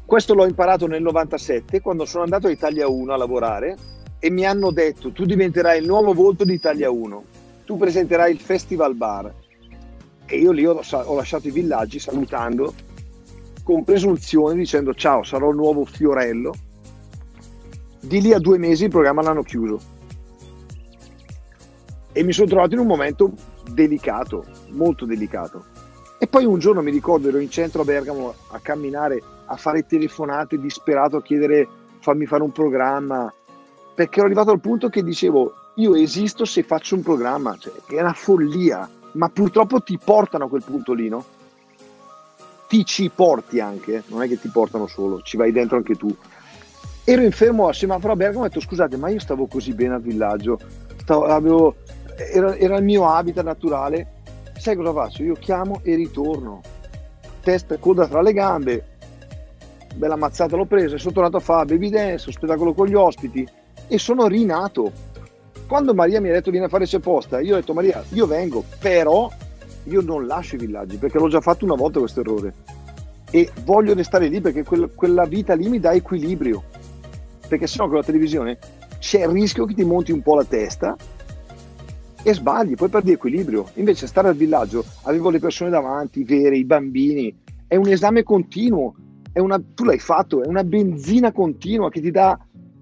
Questo 0.03 0.33
l'ho 0.33 0.45
imparato 0.45 0.87
nel 0.87 1.03
97 1.03 1.81
quando 1.81 2.05
sono 2.05 2.23
andato 2.23 2.47
a 2.47 2.49
Italia 2.49 2.87
1 2.89 3.13
a 3.13 3.17
lavorare 3.17 3.77
e 4.17 4.29
mi 4.31 4.45
hanno 4.45 4.71
detto 4.71 5.11
tu 5.11 5.23
diventerai 5.23 5.79
il 5.79 5.85
nuovo 5.85 6.13
volto 6.13 6.43
di 6.43 6.53
Italia 6.53 6.89
1, 6.89 7.23
tu 7.63 7.77
presenterai 7.77 8.31
il 8.31 8.39
Festival 8.39 8.95
Bar. 8.95 9.31
E 10.25 10.37
io 10.37 10.51
lì 10.51 10.65
ho, 10.65 10.81
ho 10.91 11.15
lasciato 11.15 11.47
i 11.47 11.51
villaggi 11.51 11.99
salutando 11.99 12.73
con 13.63 13.83
presunzione 13.83 14.55
dicendo 14.55 14.95
ciao 14.95 15.21
sarò 15.21 15.51
il 15.51 15.55
nuovo 15.55 15.85
Fiorello. 15.85 16.53
Di 18.01 18.21
lì 18.21 18.33
a 18.33 18.39
due 18.39 18.57
mesi 18.57 18.85
il 18.85 18.89
programma 18.89 19.21
l'hanno 19.21 19.43
chiuso. 19.43 19.79
E 22.11 22.23
mi 22.23 22.31
sono 22.31 22.47
trovato 22.47 22.73
in 22.73 22.79
un 22.79 22.87
momento 22.87 23.31
delicato, 23.71 24.45
molto 24.69 25.05
delicato. 25.05 25.65
E 26.17 26.27
poi 26.27 26.45
un 26.45 26.59
giorno 26.59 26.81
mi 26.81 26.91
ricordo 26.91 27.29
ero 27.29 27.39
in 27.39 27.49
centro 27.49 27.81
a 27.81 27.85
Bergamo 27.85 28.33
a 28.49 28.59
camminare, 28.59 29.21
a 29.45 29.55
fare 29.55 29.85
telefonate 29.85 30.59
disperato 30.59 31.17
a 31.17 31.21
chiedere 31.21 31.67
fammi 31.99 32.25
fare 32.25 32.43
un 32.43 32.51
programma, 32.51 33.33
perché 33.95 34.19
ero 34.19 34.27
arrivato 34.27 34.51
al 34.51 34.59
punto 34.59 34.89
che 34.89 35.03
dicevo 35.03 35.53
io 35.75 35.95
esisto 35.95 36.45
se 36.45 36.63
faccio 36.63 36.95
un 36.95 37.03
programma, 37.03 37.55
cioè, 37.57 37.73
è 37.87 38.01
una 38.01 38.13
follia, 38.13 38.89
ma 39.13 39.29
purtroppo 39.29 39.81
ti 39.81 39.97
portano 39.97 40.45
a 40.45 40.49
quel 40.49 40.63
punto 40.63 40.93
lì, 40.93 41.07
no? 41.07 41.23
Ti 42.67 42.85
ci 42.85 43.09
porti 43.13 43.59
anche, 43.59 44.03
non 44.07 44.21
è 44.21 44.27
che 44.27 44.39
ti 44.39 44.49
portano 44.49 44.87
solo, 44.87 45.21
ci 45.21 45.37
vai 45.37 45.51
dentro 45.51 45.77
anche 45.77 45.95
tu. 45.95 46.13
Ero 47.09 47.23
infermo 47.23 47.67
a 47.67 47.73
semaforo 47.73 48.13
a 48.13 48.15
Bergamo 48.15 48.43
e 48.43 48.45
ho 48.45 48.49
detto 48.49 48.59
scusate 48.59 48.95
ma 48.95 49.09
io 49.09 49.19
stavo 49.19 49.47
così 49.47 49.73
bene 49.73 49.95
al 49.95 50.01
villaggio, 50.03 50.59
stavo- 50.97 51.25
avevo- 51.25 51.77
era, 52.31 52.55
era 52.55 52.77
il 52.77 52.83
mio 52.83 53.09
habitat 53.09 53.43
naturale, 53.43 54.21
sai 54.59 54.75
cosa 54.75 54.93
faccio? 54.93 55.23
Io 55.23 55.33
chiamo 55.33 55.79
e 55.81 55.95
ritorno, 55.95 56.61
testa 57.41 57.73
e 57.73 57.79
coda 57.79 58.07
tra 58.07 58.21
le 58.21 58.31
gambe, 58.31 58.85
bella 59.95 60.17
mazzata 60.17 60.55
l'ho 60.55 60.65
presa 60.65 60.97
e 60.97 60.99
sono 60.99 61.13
tornato 61.13 61.37
a 61.37 61.39
fare 61.39 61.65
baby 61.65 61.89
dance, 61.89 62.27
lo 62.27 62.31
spettacolo 62.31 62.73
con 62.75 62.85
gli 62.85 62.93
ospiti 62.93 63.47
e 63.87 63.97
sono 63.97 64.27
rinato. 64.27 64.91
Quando 65.67 65.95
Maria 65.95 66.21
mi 66.21 66.29
ha 66.29 66.33
detto 66.33 66.51
vieni 66.51 66.67
a 66.67 66.69
fare 66.69 66.85
c'è 66.85 66.99
posta, 66.99 67.39
io 67.39 67.53
ho 67.55 67.59
detto 67.59 67.73
Maria 67.73 68.03
io 68.09 68.27
vengo, 68.27 68.63
però 68.77 69.31
io 69.85 70.01
non 70.01 70.27
lascio 70.27 70.57
i 70.57 70.59
villaggi 70.59 70.97
perché 70.97 71.17
l'ho 71.17 71.27
già 71.27 71.41
fatto 71.41 71.65
una 71.65 71.73
volta 71.73 71.97
questo 71.97 72.19
errore. 72.19 72.53
E 73.31 73.49
voglio 73.63 73.95
restare 73.95 74.27
lì 74.27 74.41
perché 74.41 74.63
quel- 74.63 74.91
quella 74.93 75.25
vita 75.25 75.55
lì 75.55 75.69
mi 75.69 75.79
dà 75.79 75.93
equilibrio 75.93 76.68
perché 77.49 77.67
sennò 77.67 77.87
con 77.87 77.97
la 77.97 78.03
televisione 78.03 78.57
c'è 78.99 79.21
il 79.21 79.29
rischio 79.29 79.65
che 79.65 79.73
ti 79.73 79.83
monti 79.83 80.11
un 80.11 80.21
po' 80.21 80.35
la 80.35 80.45
testa 80.45 80.95
e 82.21 82.33
sbagli, 82.33 82.75
poi 82.75 82.89
perdi 82.89 83.11
equilibrio. 83.11 83.69
Invece 83.75 84.07
stare 84.07 84.27
al 84.27 84.35
villaggio, 84.35 84.85
avevo 85.03 85.29
le 85.29 85.39
persone 85.39 85.69
davanti, 85.69 86.23
vere, 86.23 86.57
i 86.57 86.65
bambini, 86.65 87.35
è 87.67 87.75
un 87.75 87.87
esame 87.87 88.23
continuo, 88.23 88.95
una, 89.33 89.61
tu 89.73 89.85
l'hai 89.85 89.99
fatto, 89.99 90.43
è 90.43 90.47
una 90.47 90.63
benzina 90.63 91.31
continua 91.31 91.89
che 91.89 92.01
ti 92.01 92.11
dà 92.11 92.37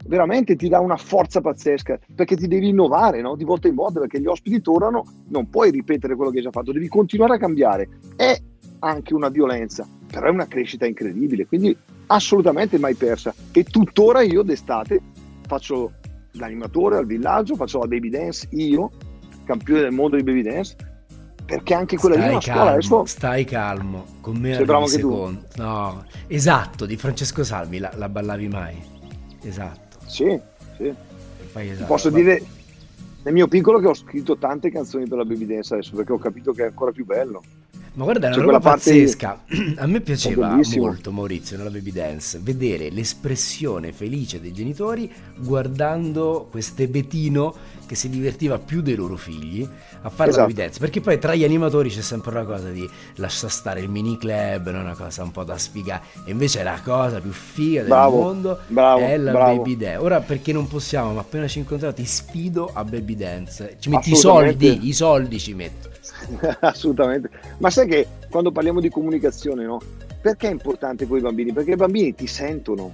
veramente 0.07 0.55
ti 0.55 0.69
dà 0.69 0.79
una 0.79 0.95
forza 0.95 1.41
pazzesca 1.41 1.99
perché 2.15 2.37
ti 2.37 2.47
devi 2.47 2.69
innovare 2.69 3.19
no? 3.21 3.35
di 3.35 3.43
volta 3.43 3.67
in 3.67 3.75
volta 3.75 3.99
perché 3.99 4.19
gli 4.21 4.25
ospiti 4.25 4.61
tornano, 4.61 5.03
non 5.27 5.49
puoi 5.49 5.69
ripetere 5.69 6.15
quello 6.15 6.31
che 6.31 6.37
hai 6.37 6.43
già 6.43 6.51
fatto, 6.51 6.71
devi 6.71 6.87
continuare 6.87 7.35
a 7.35 7.37
cambiare. 7.37 7.89
È 8.15 8.41
anche 8.79 9.13
una 9.13 9.29
violenza, 9.29 9.87
però 10.09 10.27
è 10.27 10.31
una 10.31 10.47
crescita 10.47 10.85
incredibile, 10.85 11.45
quindi 11.45 11.77
assolutamente 12.07 12.77
mai 12.77 12.95
persa. 12.95 13.33
E 13.51 13.63
tuttora 13.63 14.21
io 14.21 14.41
d'estate 14.41 15.01
faccio 15.45 15.93
l'animatore 16.31 16.97
al 16.97 17.05
villaggio, 17.05 17.55
faccio 17.55 17.79
la 17.79 17.87
baby 17.87 18.09
dance 18.09 18.47
io, 18.51 18.91
campione 19.45 19.81
del 19.81 19.91
mondo 19.91 20.15
di 20.15 20.23
baby 20.23 20.41
dance, 20.41 20.75
perché 21.47 21.73
anche 21.73 21.97
quella 21.97 22.15
stai 22.15 22.27
lì 22.27 22.29
è 22.29 22.35
una 22.35 22.43
calmo, 22.43 22.59
scuola 22.59 22.71
adesso 22.71 23.05
stai 23.05 23.45
calmo 23.45 24.05
con 24.19 24.35
me 24.35 24.55
arrivi 24.55 24.71
anche 24.71 24.99
tu. 24.99 25.09
secondo 25.09 25.41
no 25.55 26.05
esatto 26.27 26.85
di 26.85 26.97
Francesco 26.97 27.43
Salvi 27.45 27.77
la, 27.79 27.91
la 27.95 28.09
ballavi 28.09 28.47
mai 28.49 28.75
esatto 29.43 29.97
sì, 30.05 30.37
sì. 30.75 30.93
Esatto. 31.53 31.85
posso 31.87 32.09
dire 32.09 32.43
nel 33.23 33.33
mio 33.33 33.47
piccolo 33.47 33.79
che 33.79 33.87
ho 33.87 33.93
scritto 33.93 34.37
tante 34.37 34.69
canzoni 34.69 35.07
per 35.07 35.17
la 35.19 35.25
baby 35.25 35.45
dance 35.45 35.73
adesso 35.73 35.95
perché 35.95 36.11
ho 36.11 36.17
capito 36.17 36.51
che 36.51 36.63
è 36.63 36.67
ancora 36.67 36.91
più 36.91 37.05
bello 37.05 37.41
Ma 37.97 38.03
guarda, 38.03 38.27
è 38.27 38.29
una 38.29 38.37
C'è 38.37 38.43
roba 38.43 38.59
pazzesca. 38.59 39.43
A 39.77 39.87
me 39.87 40.01
piaceva 40.01 40.59
molto 40.75 41.11
Maurizio 41.11 41.57
nella 41.57 41.71
baby 41.71 41.91
dance 41.91 42.39
vedere 42.39 42.91
l'espressione 42.91 43.91
felice 43.91 44.39
dei 44.39 44.53
genitori 44.53 45.11
guardando 45.39 46.47
queste 46.51 46.87
Betino 46.87 47.55
che 47.87 47.95
si 47.95 48.09
divertiva 48.09 48.59
più 48.59 48.81
dei 48.83 48.93
loro 48.95 49.15
figli 49.15 49.67
a 50.01 50.09
fare 50.09 50.29
la 50.31 50.37
Esatto. 50.37 50.47
baby 50.47 50.53
dance. 50.53 50.79
Perché 50.79 51.01
poi 51.01 51.17
tra 51.17 51.33
gli 51.33 51.43
animatori 51.43 51.89
c'è 51.89 52.01
sempre 52.01 52.29
una 52.31 52.43
cosa 52.45 52.69
di 52.69 52.87
lascia 53.15 53.47
stare 53.49 53.79
il 53.79 53.89
mini 53.89 54.17
club, 54.19 54.67
una 54.67 54.95
cosa 54.95 55.23
un 55.23 55.31
po' 55.31 55.43
da 55.43 55.57
sfiga. 55.57 55.99
E 56.25 56.31
invece 56.31 56.61
la 56.61 56.79
cosa 56.83 57.19
più 57.19 57.31
figa 57.31 57.79
del 57.81 57.89
Bravo, 57.89 58.21
mondo 58.21 58.59
bravo, 58.67 58.99
è 59.01 59.17
la 59.17 59.31
bravo. 59.31 59.55
baby 59.57 59.77
dance. 59.77 59.97
Ora 60.03 60.19
perché 60.21 60.53
non 60.53 60.67
possiamo, 60.67 61.13
ma 61.13 61.21
appena 61.21 61.47
ci 61.47 61.57
incontriamo 61.59 61.95
ti 61.95 62.05
sfido 62.05 62.69
a 62.73 62.83
baby 62.83 63.15
dance. 63.15 63.77
Ci 63.79 63.89
metti 63.89 64.11
i 64.11 64.15
soldi, 64.15 64.87
i 64.87 64.93
soldi 64.93 65.39
ci 65.39 65.53
metto. 65.55 65.89
assolutamente 66.61 67.29
ma 67.59 67.69
sai 67.69 67.87
che 67.87 68.07
quando 68.29 68.51
parliamo 68.51 68.79
di 68.79 68.89
comunicazione 68.89 69.65
no 69.65 69.79
perché 70.21 70.47
è 70.47 70.51
importante 70.51 71.05
con 71.05 71.17
i 71.17 71.21
bambini 71.21 71.53
perché 71.53 71.71
i 71.71 71.75
bambini 71.75 72.15
ti 72.15 72.27
sentono 72.27 72.93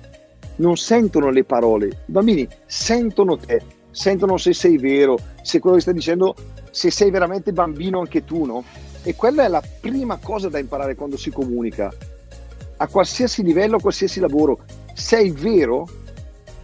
non 0.57 0.75
sentono 0.75 1.29
le 1.29 1.43
parole 1.45 1.87
i 1.87 1.95
bambini 2.11 2.47
sentono 2.65 3.37
te 3.37 3.61
sentono 3.93 4.37
se 4.37 4.53
sei 4.53 4.77
vero 4.77 5.17
se 5.43 5.59
quello 5.59 5.75
che 5.75 5.83
stai 5.83 5.93
dicendo 5.93 6.35
se 6.71 6.89
sei 6.89 7.11
veramente 7.11 7.53
bambino 7.53 7.99
anche 7.99 8.25
tu 8.25 8.43
no? 8.45 8.63
E 9.03 9.15
quella 9.15 9.45
è 9.45 9.47
la 9.47 9.61
prima 9.79 10.17
cosa 10.17 10.49
da 10.49 10.59
imparare 10.59 10.95
quando 10.95 11.17
si 11.17 11.29
comunica. 11.29 11.93
A 12.77 12.87
qualsiasi 12.87 13.43
livello 13.43 13.77
a 13.77 13.81
qualsiasi 13.81 14.19
lavoro 14.19 14.61
sei 14.93 15.29
vero 15.29 15.87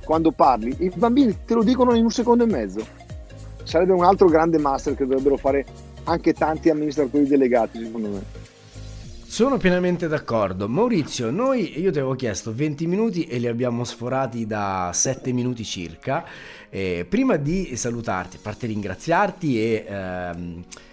quando 0.04 0.32
parli? 0.32 0.76
I 0.80 0.92
bambini 0.96 1.38
te 1.46 1.54
lo 1.54 1.64
dicono 1.64 1.96
in 1.96 2.04
un 2.04 2.12
secondo 2.12 2.44
e 2.44 2.48
mezzo. 2.48 2.86
Sarebbe 3.64 3.94
un 3.94 4.04
altro 4.04 4.28
grande 4.28 4.58
master 4.58 4.96
che 4.96 5.06
dovrebbero 5.06 5.38
fare 5.38 5.64
anche 6.06 6.34
tanti 6.34 6.70
amministratori 6.72 7.28
delegati, 7.28 7.84
secondo 7.84 8.10
me. 8.10 8.39
Sono 9.30 9.58
pienamente 9.58 10.08
d'accordo. 10.08 10.68
Maurizio, 10.68 11.30
noi 11.30 11.80
io 11.80 11.92
ti 11.92 12.00
avevo 12.00 12.16
chiesto 12.16 12.52
20 12.52 12.88
minuti 12.88 13.26
e 13.26 13.38
li 13.38 13.46
abbiamo 13.46 13.84
sforati 13.84 14.48
da 14.48 14.90
7 14.92 15.32
minuti 15.34 15.64
circa. 15.64 16.26
Eh, 16.68 17.06
prima 17.08 17.36
di 17.36 17.76
salutarti, 17.76 18.38
a 18.38 18.40
parte 18.42 18.66
ringraziarti 18.66 19.62
e 19.62 19.86
ehm, 19.88 20.64
eh, 20.68 20.89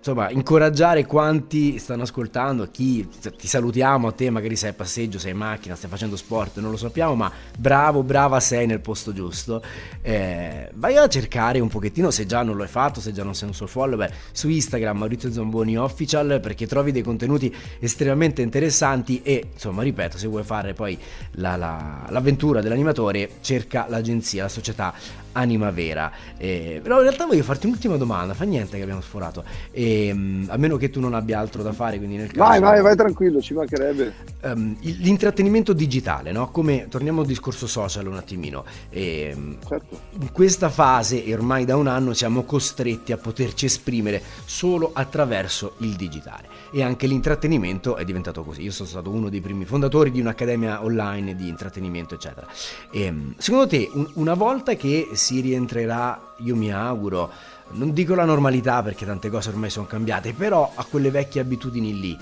insomma 0.00 0.30
incoraggiare 0.30 1.04
quanti 1.04 1.78
stanno 1.78 2.04
ascoltando, 2.04 2.68
chi 2.70 3.06
ti 3.36 3.46
salutiamo 3.46 4.08
a 4.08 4.12
te, 4.12 4.30
magari 4.30 4.56
sei 4.56 4.70
a 4.70 4.72
passeggio, 4.72 5.18
sei 5.18 5.32
in 5.32 5.36
macchina, 5.36 5.74
stai 5.74 5.90
facendo 5.90 6.16
sport, 6.16 6.58
non 6.58 6.70
lo 6.70 6.78
sappiamo, 6.78 7.14
ma 7.14 7.30
bravo, 7.58 8.02
brava 8.02 8.40
sei 8.40 8.66
nel 8.66 8.80
posto 8.80 9.12
giusto. 9.12 9.62
Eh, 10.00 10.70
vai 10.74 10.96
a 10.96 11.06
cercare 11.06 11.60
un 11.60 11.68
pochettino, 11.68 12.10
se 12.10 12.24
già 12.24 12.42
non 12.42 12.56
lo 12.56 12.62
hai 12.62 12.68
fatto, 12.70 12.98
se 12.98 13.12
già 13.12 13.22
non 13.24 13.34
sei 13.34 13.48
un 13.48 13.54
suo 13.54 13.66
follower, 13.66 14.10
su 14.32 14.48
Instagram 14.48 14.96
Maurizio 14.96 15.30
Zamboni 15.30 15.76
Official 15.76 16.40
perché 16.40 16.66
trovi 16.66 16.92
dei 16.92 17.02
contenuti 17.02 17.54
estremamente 17.78 18.40
interessanti 18.40 19.20
e 19.22 19.48
insomma 19.52 19.82
ripeto 19.82 20.16
se 20.16 20.26
vuoi 20.28 20.44
fare 20.44 20.72
poi 20.72 20.98
la- 21.32 21.56
la- 21.56 22.06
l'avventura 22.08 22.62
dell'animatore 22.62 23.28
cerca 23.42 23.84
l'agenzia, 23.86 24.44
la 24.44 24.48
società 24.48 24.94
Anima 25.32 25.70
Vera. 25.70 26.10
Eh, 26.36 26.80
però 26.82 26.96
in 26.96 27.02
realtà 27.02 27.26
voglio 27.26 27.42
farti 27.42 27.66
un'ultima 27.66 27.96
domanda, 27.96 28.34
fa 28.34 28.44
niente 28.44 28.76
che 28.76 28.82
abbiamo 28.82 29.00
sforato, 29.00 29.44
Ehm, 29.72 30.46
a 30.48 30.56
meno 30.56 30.76
che 30.76 30.90
tu 30.90 31.00
non 31.00 31.14
abbia 31.14 31.38
altro 31.38 31.62
da 31.62 31.72
fare, 31.72 31.98
quindi 31.98 32.16
nel 32.16 32.32
caso... 32.32 32.48
Vai, 32.48 32.60
vai, 32.60 32.82
vai 32.82 32.96
tranquillo, 32.96 33.40
ci 33.40 33.54
mancherebbe. 33.54 34.14
Ehm, 34.42 34.76
l'intrattenimento 34.80 35.72
digitale, 35.72 36.32
no? 36.32 36.50
Come 36.50 36.86
torniamo 36.88 37.20
al 37.20 37.26
discorso 37.26 37.66
social 37.66 38.06
un 38.06 38.16
attimino. 38.16 38.64
Ehm, 38.90 39.58
Certo. 39.66 40.00
in 40.20 40.32
questa 40.32 40.68
fase, 40.68 41.24
e 41.24 41.32
ormai 41.34 41.64
da 41.64 41.76
un 41.76 41.86
anno, 41.86 42.12
siamo 42.14 42.44
costretti 42.44 43.12
a 43.12 43.16
poterci 43.16 43.66
esprimere 43.66 44.22
solo 44.44 44.90
attraverso 44.92 45.74
il 45.78 45.94
digitale. 45.96 46.48
E 46.72 46.82
anche 46.82 47.06
l'intrattenimento 47.06 47.96
è 47.96 48.04
diventato 48.04 48.42
così. 48.44 48.62
Io 48.62 48.72
sono 48.72 48.88
stato 48.88 49.10
uno 49.10 49.28
dei 49.28 49.40
primi 49.40 49.64
fondatori 49.64 50.10
di 50.10 50.20
un'accademia 50.20 50.84
online 50.84 51.34
di 51.36 51.48
intrattenimento, 51.48 52.14
eccetera. 52.14 52.46
Ehm, 52.92 53.34
secondo 53.38 53.66
te, 53.66 53.88
un- 53.92 54.08
una 54.14 54.34
volta 54.34 54.74
che 54.74 55.08
si 55.20 55.40
rientrerà, 55.40 56.34
io 56.38 56.56
mi 56.56 56.72
auguro, 56.72 57.30
non 57.72 57.92
dico 57.92 58.14
la 58.14 58.24
normalità 58.24 58.82
perché 58.82 59.04
tante 59.04 59.28
cose 59.28 59.50
ormai 59.50 59.68
sono 59.68 59.84
cambiate, 59.86 60.32
però 60.32 60.72
a 60.74 60.84
quelle 60.84 61.10
vecchie 61.10 61.42
abitudini 61.42 62.00
lì, 62.00 62.18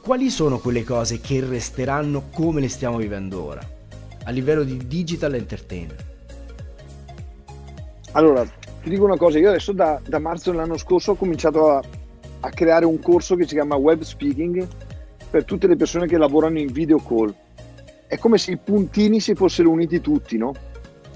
quali 0.00 0.30
sono 0.30 0.58
quelle 0.60 0.84
cose 0.84 1.20
che 1.20 1.44
resteranno 1.44 2.28
come 2.32 2.60
le 2.60 2.68
stiamo 2.68 2.98
vivendo 2.98 3.42
ora? 3.42 3.60
A 4.24 4.30
livello 4.30 4.62
di 4.62 4.86
digital 4.86 5.34
entertainment. 5.34 6.04
Allora, 8.12 8.44
ti 8.44 8.88
dico 8.88 9.04
una 9.04 9.16
cosa, 9.16 9.38
io 9.40 9.48
adesso 9.48 9.72
da, 9.72 10.00
da 10.06 10.20
marzo 10.20 10.52
dell'anno 10.52 10.78
scorso 10.78 11.10
ho 11.10 11.16
cominciato 11.16 11.70
a, 11.70 11.82
a 12.40 12.50
creare 12.50 12.84
un 12.84 13.00
corso 13.00 13.34
che 13.34 13.46
si 13.46 13.54
chiama 13.54 13.74
Web 13.74 14.02
Speaking 14.02 14.66
per 15.28 15.44
tutte 15.44 15.66
le 15.66 15.74
persone 15.74 16.06
che 16.06 16.16
lavorano 16.16 16.60
in 16.60 16.70
video 16.70 16.98
call. 16.98 17.34
È 18.06 18.16
come 18.18 18.38
se 18.38 18.52
i 18.52 18.56
puntini 18.56 19.18
si 19.18 19.34
fossero 19.34 19.68
uniti 19.68 20.00
tutti, 20.00 20.38
no? 20.38 20.54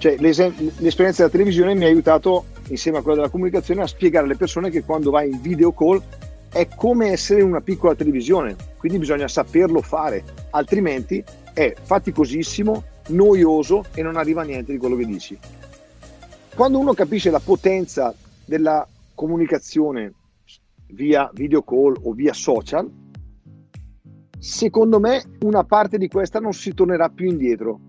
Cioè, 0.00 0.16
l'esperienza 0.18 1.22
della 1.22 1.28
televisione 1.28 1.74
mi 1.74 1.84
ha 1.84 1.88
aiutato, 1.88 2.46
insieme 2.68 2.98
a 2.98 3.02
quella 3.02 3.18
della 3.18 3.30
comunicazione, 3.30 3.82
a 3.82 3.86
spiegare 3.86 4.24
alle 4.24 4.36
persone 4.36 4.70
che 4.70 4.82
quando 4.82 5.10
vai 5.10 5.30
in 5.30 5.40
video 5.40 5.72
call 5.72 6.02
è 6.50 6.66
come 6.74 7.10
essere 7.10 7.42
in 7.42 7.46
una 7.46 7.60
piccola 7.60 7.94
televisione, 7.94 8.56
quindi 8.78 8.98
bisogna 8.98 9.28
saperlo 9.28 9.82
fare, 9.82 10.24
altrimenti 10.50 11.22
è 11.52 11.74
faticosissimo, 11.80 12.82
noioso 13.08 13.84
e 13.94 14.02
non 14.02 14.16
arriva 14.16 14.40
a 14.40 14.44
niente 14.44 14.72
di 14.72 14.78
quello 14.78 14.96
che 14.96 15.04
dici 15.04 15.38
quando 16.60 16.78
uno 16.78 16.92
capisce 16.92 17.30
la 17.30 17.40
potenza 17.40 18.14
della 18.44 18.86
comunicazione 19.14 20.12
via 20.88 21.30
video 21.32 21.62
call 21.62 21.96
o 22.02 22.12
via 22.12 22.34
social, 22.34 22.86
secondo 24.38 25.00
me 25.00 25.22
una 25.40 25.64
parte 25.64 25.96
di 25.96 26.08
questa 26.08 26.38
non 26.38 26.52
si 26.52 26.74
tornerà 26.74 27.08
più 27.08 27.28
indietro. 27.28 27.80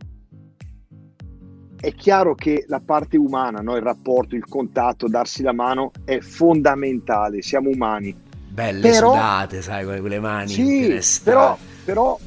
È 1.82 1.96
chiaro 1.96 2.36
che 2.36 2.65
la 2.67 2.80
parte 2.80 3.17
umana, 3.17 3.60
no? 3.62 3.76
il 3.76 3.82
rapporto, 3.82 4.36
il 4.36 4.46
contatto, 4.48 5.08
darsi 5.08 5.41
la 5.41 5.52
mano 5.52 5.91
è 6.06 6.20
fondamentale, 6.20 7.41
siamo 7.41 7.70
umani. 7.70 8.15
Belle 8.48 8.88
Però- 8.91 9.13
sudate, 9.13 9.63
sai, 9.63 9.84
con 9.84 10.00
quelle 10.00 10.20
mani. 10.20 10.50
Sì, 10.50 11.00
però, 11.24 11.58
però 11.84 12.20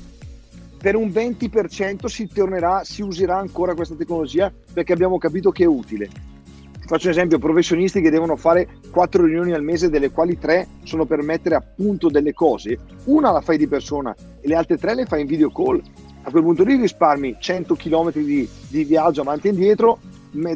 per 0.77 0.97
un 0.97 1.07
20% 1.07 2.07
si 2.07 2.27
tornerà, 2.27 2.83
si 2.83 3.03
userà 3.03 3.39
ancora 3.39 3.77
questa 3.77 3.95
tecnologia 3.95 4.53
perché 4.73 4.93
abbiamo 4.93 5.19
capito 5.19 5.53
che 5.53 5.63
è 5.63 5.67
utile. 5.67 6.09
Ti 6.09 6.87
faccio 6.89 7.07
un 7.07 7.13
esempio, 7.13 7.39
professionisti 7.39 8.01
che 8.01 8.11
devono 8.11 8.35
fare 8.35 8.81
quattro 8.91 9.25
riunioni 9.25 9.53
al 9.53 9.63
mese, 9.63 9.89
delle 9.89 10.11
quali 10.11 10.37
tre 10.37 10.67
sono 10.83 11.05
per 11.05 11.23
mettere 11.23 11.55
a 11.55 11.63
punto 11.63 12.09
delle 12.09 12.33
cose, 12.33 12.77
una 13.05 13.31
la 13.31 13.41
fai 13.41 13.57
di 13.57 13.69
persona 13.69 14.15
e 14.41 14.49
le 14.49 14.55
altre 14.57 14.79
tre 14.79 14.97
le 14.97 15.07
fai 15.07 15.21
in 15.21 15.27
video 15.29 15.51
call. 15.51 15.81
A 16.27 16.31
quel 16.31 16.43
punto 16.43 16.65
lì 16.65 16.77
risparmi 16.77 17.37
100 17.39 17.75
km 17.75 18.13
di, 18.13 18.49
di 18.69 18.85
viaggio 18.85 19.21
avanti 19.21 19.49
e 19.49 19.51
indietro, 19.51 20.01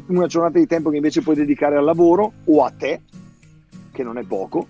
una 0.06 0.26
giornata 0.26 0.58
di 0.58 0.66
tempo 0.66 0.88
che 0.88 0.96
invece 0.96 1.20
puoi 1.20 1.36
dedicare 1.36 1.76
al 1.76 1.84
lavoro 1.84 2.32
o 2.44 2.64
a 2.64 2.72
te, 2.76 3.02
che 3.92 4.02
non 4.02 4.16
è 4.16 4.22
poco. 4.22 4.66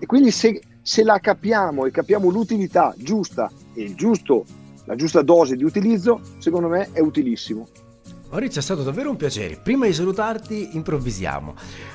E 0.00 0.06
quindi 0.06 0.32
se, 0.32 0.60
se 0.82 1.04
la 1.04 1.20
capiamo 1.20 1.86
e 1.86 1.92
capiamo 1.92 2.30
l'utilità 2.30 2.92
giusta 2.98 3.48
e 3.74 3.94
giusto, 3.94 4.44
la 4.86 4.96
giusta 4.96 5.22
dose 5.22 5.54
di 5.54 5.62
utilizzo, 5.62 6.20
secondo 6.38 6.66
me 6.66 6.88
è 6.92 7.00
utilissimo. 7.00 7.68
Maurizio 8.30 8.60
è 8.60 8.62
stato 8.62 8.84
davvero 8.84 9.10
un 9.10 9.16
piacere. 9.16 9.58
Prima 9.60 9.86
di 9.86 9.92
salutarti, 9.92 10.76
improvvisiamo. 10.76 11.54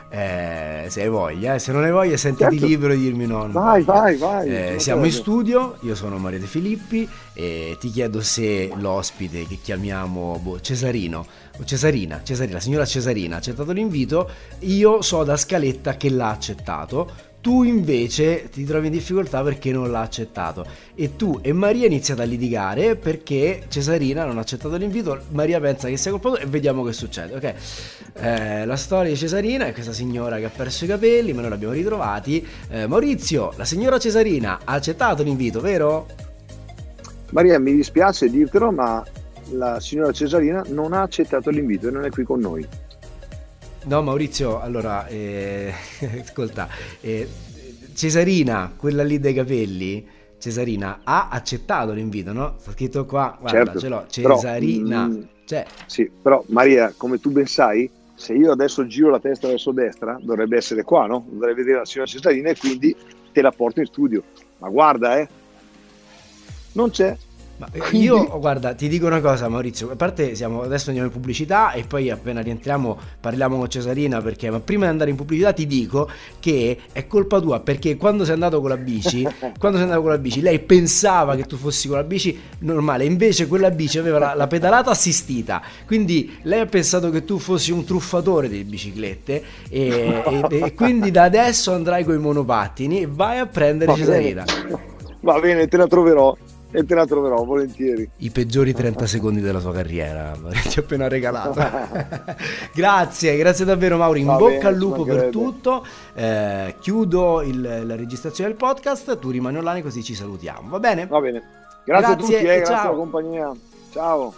Eh, 0.10 0.86
se 0.90 1.02
hai 1.02 1.08
voglia, 1.08 1.56
eh. 1.56 1.60
se 1.60 1.72
non 1.72 1.84
hai 1.84 1.92
voglia, 1.92 2.18
sentiti 2.18 2.52
Certo. 2.52 2.66
libero 2.66 2.94
di 2.94 3.02
dirmi 3.02 3.26
no. 3.26 3.50
Vai, 3.50 3.84
vai, 3.84 4.18
vai. 4.18 4.48
Eh, 4.48 4.80
siamo 4.80 5.06
in 5.06 5.06
mancherebbe. 5.06 5.10
studio, 5.12 5.78
io 5.82 5.96
sono 5.96 6.18
Maria 6.18 6.40
De 6.40 6.46
Filippi 6.46 7.08
e 7.34 7.78
ti 7.80 7.90
chiedo 7.90 8.22
se 8.22 8.70
l'ospite 8.76 9.48
che 9.48 9.60
chiamiamo 9.62 10.38
boh, 10.42 10.60
Cesarino 10.60 11.26
o 11.58 11.64
Cesarina, 11.64 12.22
Cesarina, 12.22 12.56
la 12.56 12.62
signora 12.62 12.86
Cesarina 12.86 13.36
ha 13.36 13.38
accettato 13.38 13.72
l'invito, 13.72 14.30
io 14.60 15.02
so 15.02 15.24
da 15.24 15.38
scaletta 15.38 15.96
che 15.96 16.10
l'ha 16.10 16.32
accettato. 16.32 17.34
Tu 17.46 17.62
invece 17.62 18.50
ti 18.50 18.66
trovi 18.66 18.88
in 18.88 18.94
difficoltà 18.94 19.44
perché 19.44 19.72
non 19.72 19.92
l'ha 19.92 20.02
accettato 20.02 20.66
e 20.96 21.16
tu 21.16 21.38
e 21.44 21.54
Maria 21.54 21.86
iniziate 21.86 22.24
a 22.24 22.26
litigare 22.26 22.96
perché 22.96 23.66
Cesarina 23.68 24.26
non 24.26 24.40
ha 24.40 24.42
accettato 24.42 24.76
l'invito, 24.78 25.22
Maria 25.30 25.60
pensa 25.60 25.88
che 25.88 25.96
sia 25.96 26.10
colpa 26.10 26.30
tua 26.30 26.40
e 26.40 26.48
vediamo 26.48 26.82
che 26.82 26.92
succede, 26.92 27.36
ok? 27.36 27.54
Eh, 28.16 28.66
la 28.66 28.76
storia 28.76 29.12
di 29.12 29.16
Cesarina 29.16 29.68
è 29.68 29.74
questa 29.74 29.94
signora 29.94 30.40
che 30.40 30.46
ha 30.46 30.50
perso 30.50 30.86
i 30.86 30.88
capelli, 30.88 31.34
ma 31.34 31.42
noi 31.42 31.52
l'abbiamo 31.52 31.74
ritrovati. 31.74 32.44
Eh, 32.68 32.88
Maurizio, 32.88 33.54
la 33.58 33.66
signora 33.66 34.00
Cesarina 34.00 34.62
ha 34.64 34.74
accettato 34.74 35.22
l'invito, 35.22 35.62
vero? 35.62 36.08
Maria, 37.30 37.60
mi 37.60 37.76
dispiace 37.76 38.28
dirtelo, 38.28 38.72
ma 38.72 39.06
la 39.52 39.80
signora 39.80 40.12
Cesarina 40.12 40.64
non 40.70 40.94
ha 40.94 41.04
accettato 41.04 41.52
l'invito 41.52 41.90
e 41.90 41.92
non 41.92 42.06
è 42.06 42.10
qui 42.10 42.24
con 42.24 42.40
noi. 42.40 42.68
No, 43.86 44.02
Maurizio, 44.02 44.60
allora, 44.62 45.06
eh, 45.08 45.72
ascolta, 46.22 46.68
eh, 47.02 47.28
Cesarina, 47.94 48.74
quella 48.76 49.04
lì 49.04 49.20
dei 49.20 49.34
capelli, 49.34 50.08
Cesarina 50.40 51.02
ha 51.04 51.30
accettato 51.30 51.92
l'invito, 51.92 52.34
no? 52.34 52.56
Sta 52.58 52.72
scritto 52.72 53.06
qua, 53.06 53.38
guarda, 53.40 53.64
Certo, 53.64 53.80
ce 53.80 53.88
l'ho, 53.88 54.06
però, 54.16 54.36
Cesarina. 54.36 55.08
mm, 55.08 55.22
cioè, 55.46 55.66
Sì, 55.86 56.10
però 56.22 56.44
Maria, 56.48 56.94
come 56.98 57.20
tu 57.20 57.30
ben 57.30 57.46
sai, 57.46 57.90
se 58.16 58.34
io 58.34 58.52
adesso 58.52 58.88
giro 58.88 59.12
la 59.12 59.20
testa 59.20 59.48
verso 59.48 59.72
destra, 59.72 60.18
dovrebbe 60.20 60.58
essere 60.58 60.84
qua, 60.84 61.06
no? 61.06 61.26
Dovrei 61.30 61.54
vedere 61.54 61.78
la 61.80 61.86
signora 61.86 62.10
Cesarina 62.10 62.50
e 62.50 62.58
quindi 62.58 62.96
te 63.32 63.42
la 63.42 63.52
porto 63.52 63.82
in 63.82 63.86
studio. 63.86 64.24
Ma 64.58 64.70
guarda, 64.70 65.20
eh, 65.20 65.28
non 66.72 66.90
c'è. 66.90 67.16
Ma 67.58 67.70
Quindi- 67.72 68.06
io, 68.06 68.38
guarda, 68.38 68.74
ti 68.74 68.90
dico 68.90 69.06
una 69.06 69.22
cosa 69.22 69.48
Maurizio, 69.48 69.90
a 69.90 69.96
parte 69.96 70.36
siamo, 70.36 70.64
adesso 70.64 70.88
andiamo 70.90 71.08
in 71.08 71.14
pubblicità 71.14 71.72
e 71.72 71.84
poi 71.84 72.10
appena 72.10 72.42
rientriamo 72.42 72.98
parliamo 73.22 73.58
con 73.58 73.70
Cesarina 73.70 74.20
perché, 74.22 74.50
ma 74.50 74.60
prima 74.60 74.84
di 74.84 74.92
andare 74.92 75.10
in 75.10 75.16
pubblicità 75.16 75.54
ti 75.54 75.66
dico 75.66 76.10
che 76.42 76.78
è 76.92 77.08
colpa 77.08 77.40
tua 77.40 77.62
perché 77.62 77.96
quando 77.96 78.26
sei 78.26 78.34
andato 78.34 78.60
con 78.60 78.70
la 78.70 78.76
bici, 78.78 79.24
quando 79.58 79.78
sei 79.78 79.84
andato 79.88 80.02
con 80.02 80.10
la 80.12 80.18
bici, 80.18 80.42
lei 80.42 80.60
pensava 80.60 81.38
che 81.38 81.44
tu 81.46 81.56
fossi 81.56 81.88
con 81.88 81.96
la 81.96 82.04
bici 82.04 82.38
normale, 82.60 83.06
invece 83.06 83.48
quella 83.48 83.72
bici 83.72 83.98
aveva 84.00 84.20
la, 84.20 84.34
la 84.34 84.48
pedalata 84.48 84.90
assistita, 84.92 85.62
quindi 85.86 86.38
lei 86.42 86.60
ha 86.60 86.66
pensato 86.66 87.10
che 87.10 87.24
tu 87.24 87.38
fossi 87.40 87.72
un 87.72 87.86
truffatore 87.86 88.50
di 88.50 88.66
biciclette 88.66 89.44
e, 89.70 90.24
e- 90.50 90.60
e 90.62 90.74
quindi 90.74 91.10
da 91.10 91.24
adesso 91.24 91.72
andrai 91.72 92.04
con 92.04 92.16
i 92.16 92.20
monopattini 92.20 93.04
e 93.04 93.08
vai 93.10 93.40
a 93.40 93.46
prendere 93.46 93.92
Va 93.92 93.98
Cesarina. 93.98 94.44
bene. 94.44 94.94
Va 95.22 95.40
bene, 95.40 95.68
te 95.70 95.78
la 95.78 95.88
troverò 95.88 96.36
e 96.76 96.86
te 96.86 96.96
la 96.96 97.06
troverò 97.06 97.44
volentieri. 97.44 98.10
I 98.18 98.30
peggiori 98.32 98.74
30 98.74 99.06
secondi 99.08 99.42
della 99.42 99.60
tua 99.60 99.74
carriera, 99.74 100.34
ti 100.70 100.80
ho 100.80 100.82
appena 100.82 101.08
regalato. 101.08 101.60
grazie, 102.74 103.38
grazie 103.38 103.66
davvero 103.66 103.98
Mauri, 103.98 104.20
in 104.22 104.26
Va 104.28 104.36
bocca 104.36 104.52
bene, 104.58 104.68
al 104.68 104.76
lupo 104.76 105.04
per 105.04 105.30
tutto. 105.30 105.86
Eh, 106.14 106.76
chiudo 106.80 107.42
il- 107.42 107.84
la 107.86 107.96
registrazione 107.96 108.50
del 108.50 108.58
podcast, 108.58 109.18
tu 109.20 109.30
rimani 109.30 109.58
online 109.58 109.82
così 109.82 110.04
ci 110.04 110.14
salutiamo, 110.16 110.70
va 110.70 110.80
bene? 110.80 111.06
Va 111.08 111.20
bene. 111.20 111.42
Grazie, 111.86 112.14
a 112.14 112.16
tutti, 112.16 112.32
Grazie 112.32 112.50
eh, 112.50 112.54
e 112.54 112.58
grazie 112.58 112.76
ciao. 112.76 112.88
alla 112.88 112.98
compagnia. 112.98 113.52
Ciao. 113.92 114.34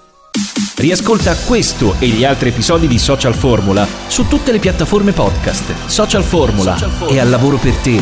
Riascolta 0.76 1.36
questo 1.47 1.95
e 2.00 2.08
gli 2.08 2.23
altri 2.23 2.50
episodi 2.50 2.88
di 2.88 3.00
Social 3.00 3.34
Formula 3.34 3.88
su 4.08 4.28
tutte 4.28 4.52
le 4.52 4.60
piattaforme 4.60 5.12
podcast. 5.12 5.88
Social 5.88 6.23
Formula 6.23 6.78
è 7.08 7.17
al 7.17 7.30
lavoro 7.30 7.58
per 7.58 7.76
te. 7.78 8.00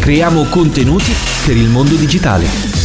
Creiamo 0.00 0.44
contenuti 0.44 1.12
per 1.44 1.56
il 1.56 1.68
mondo 1.68 1.96
digitale. 1.96 2.77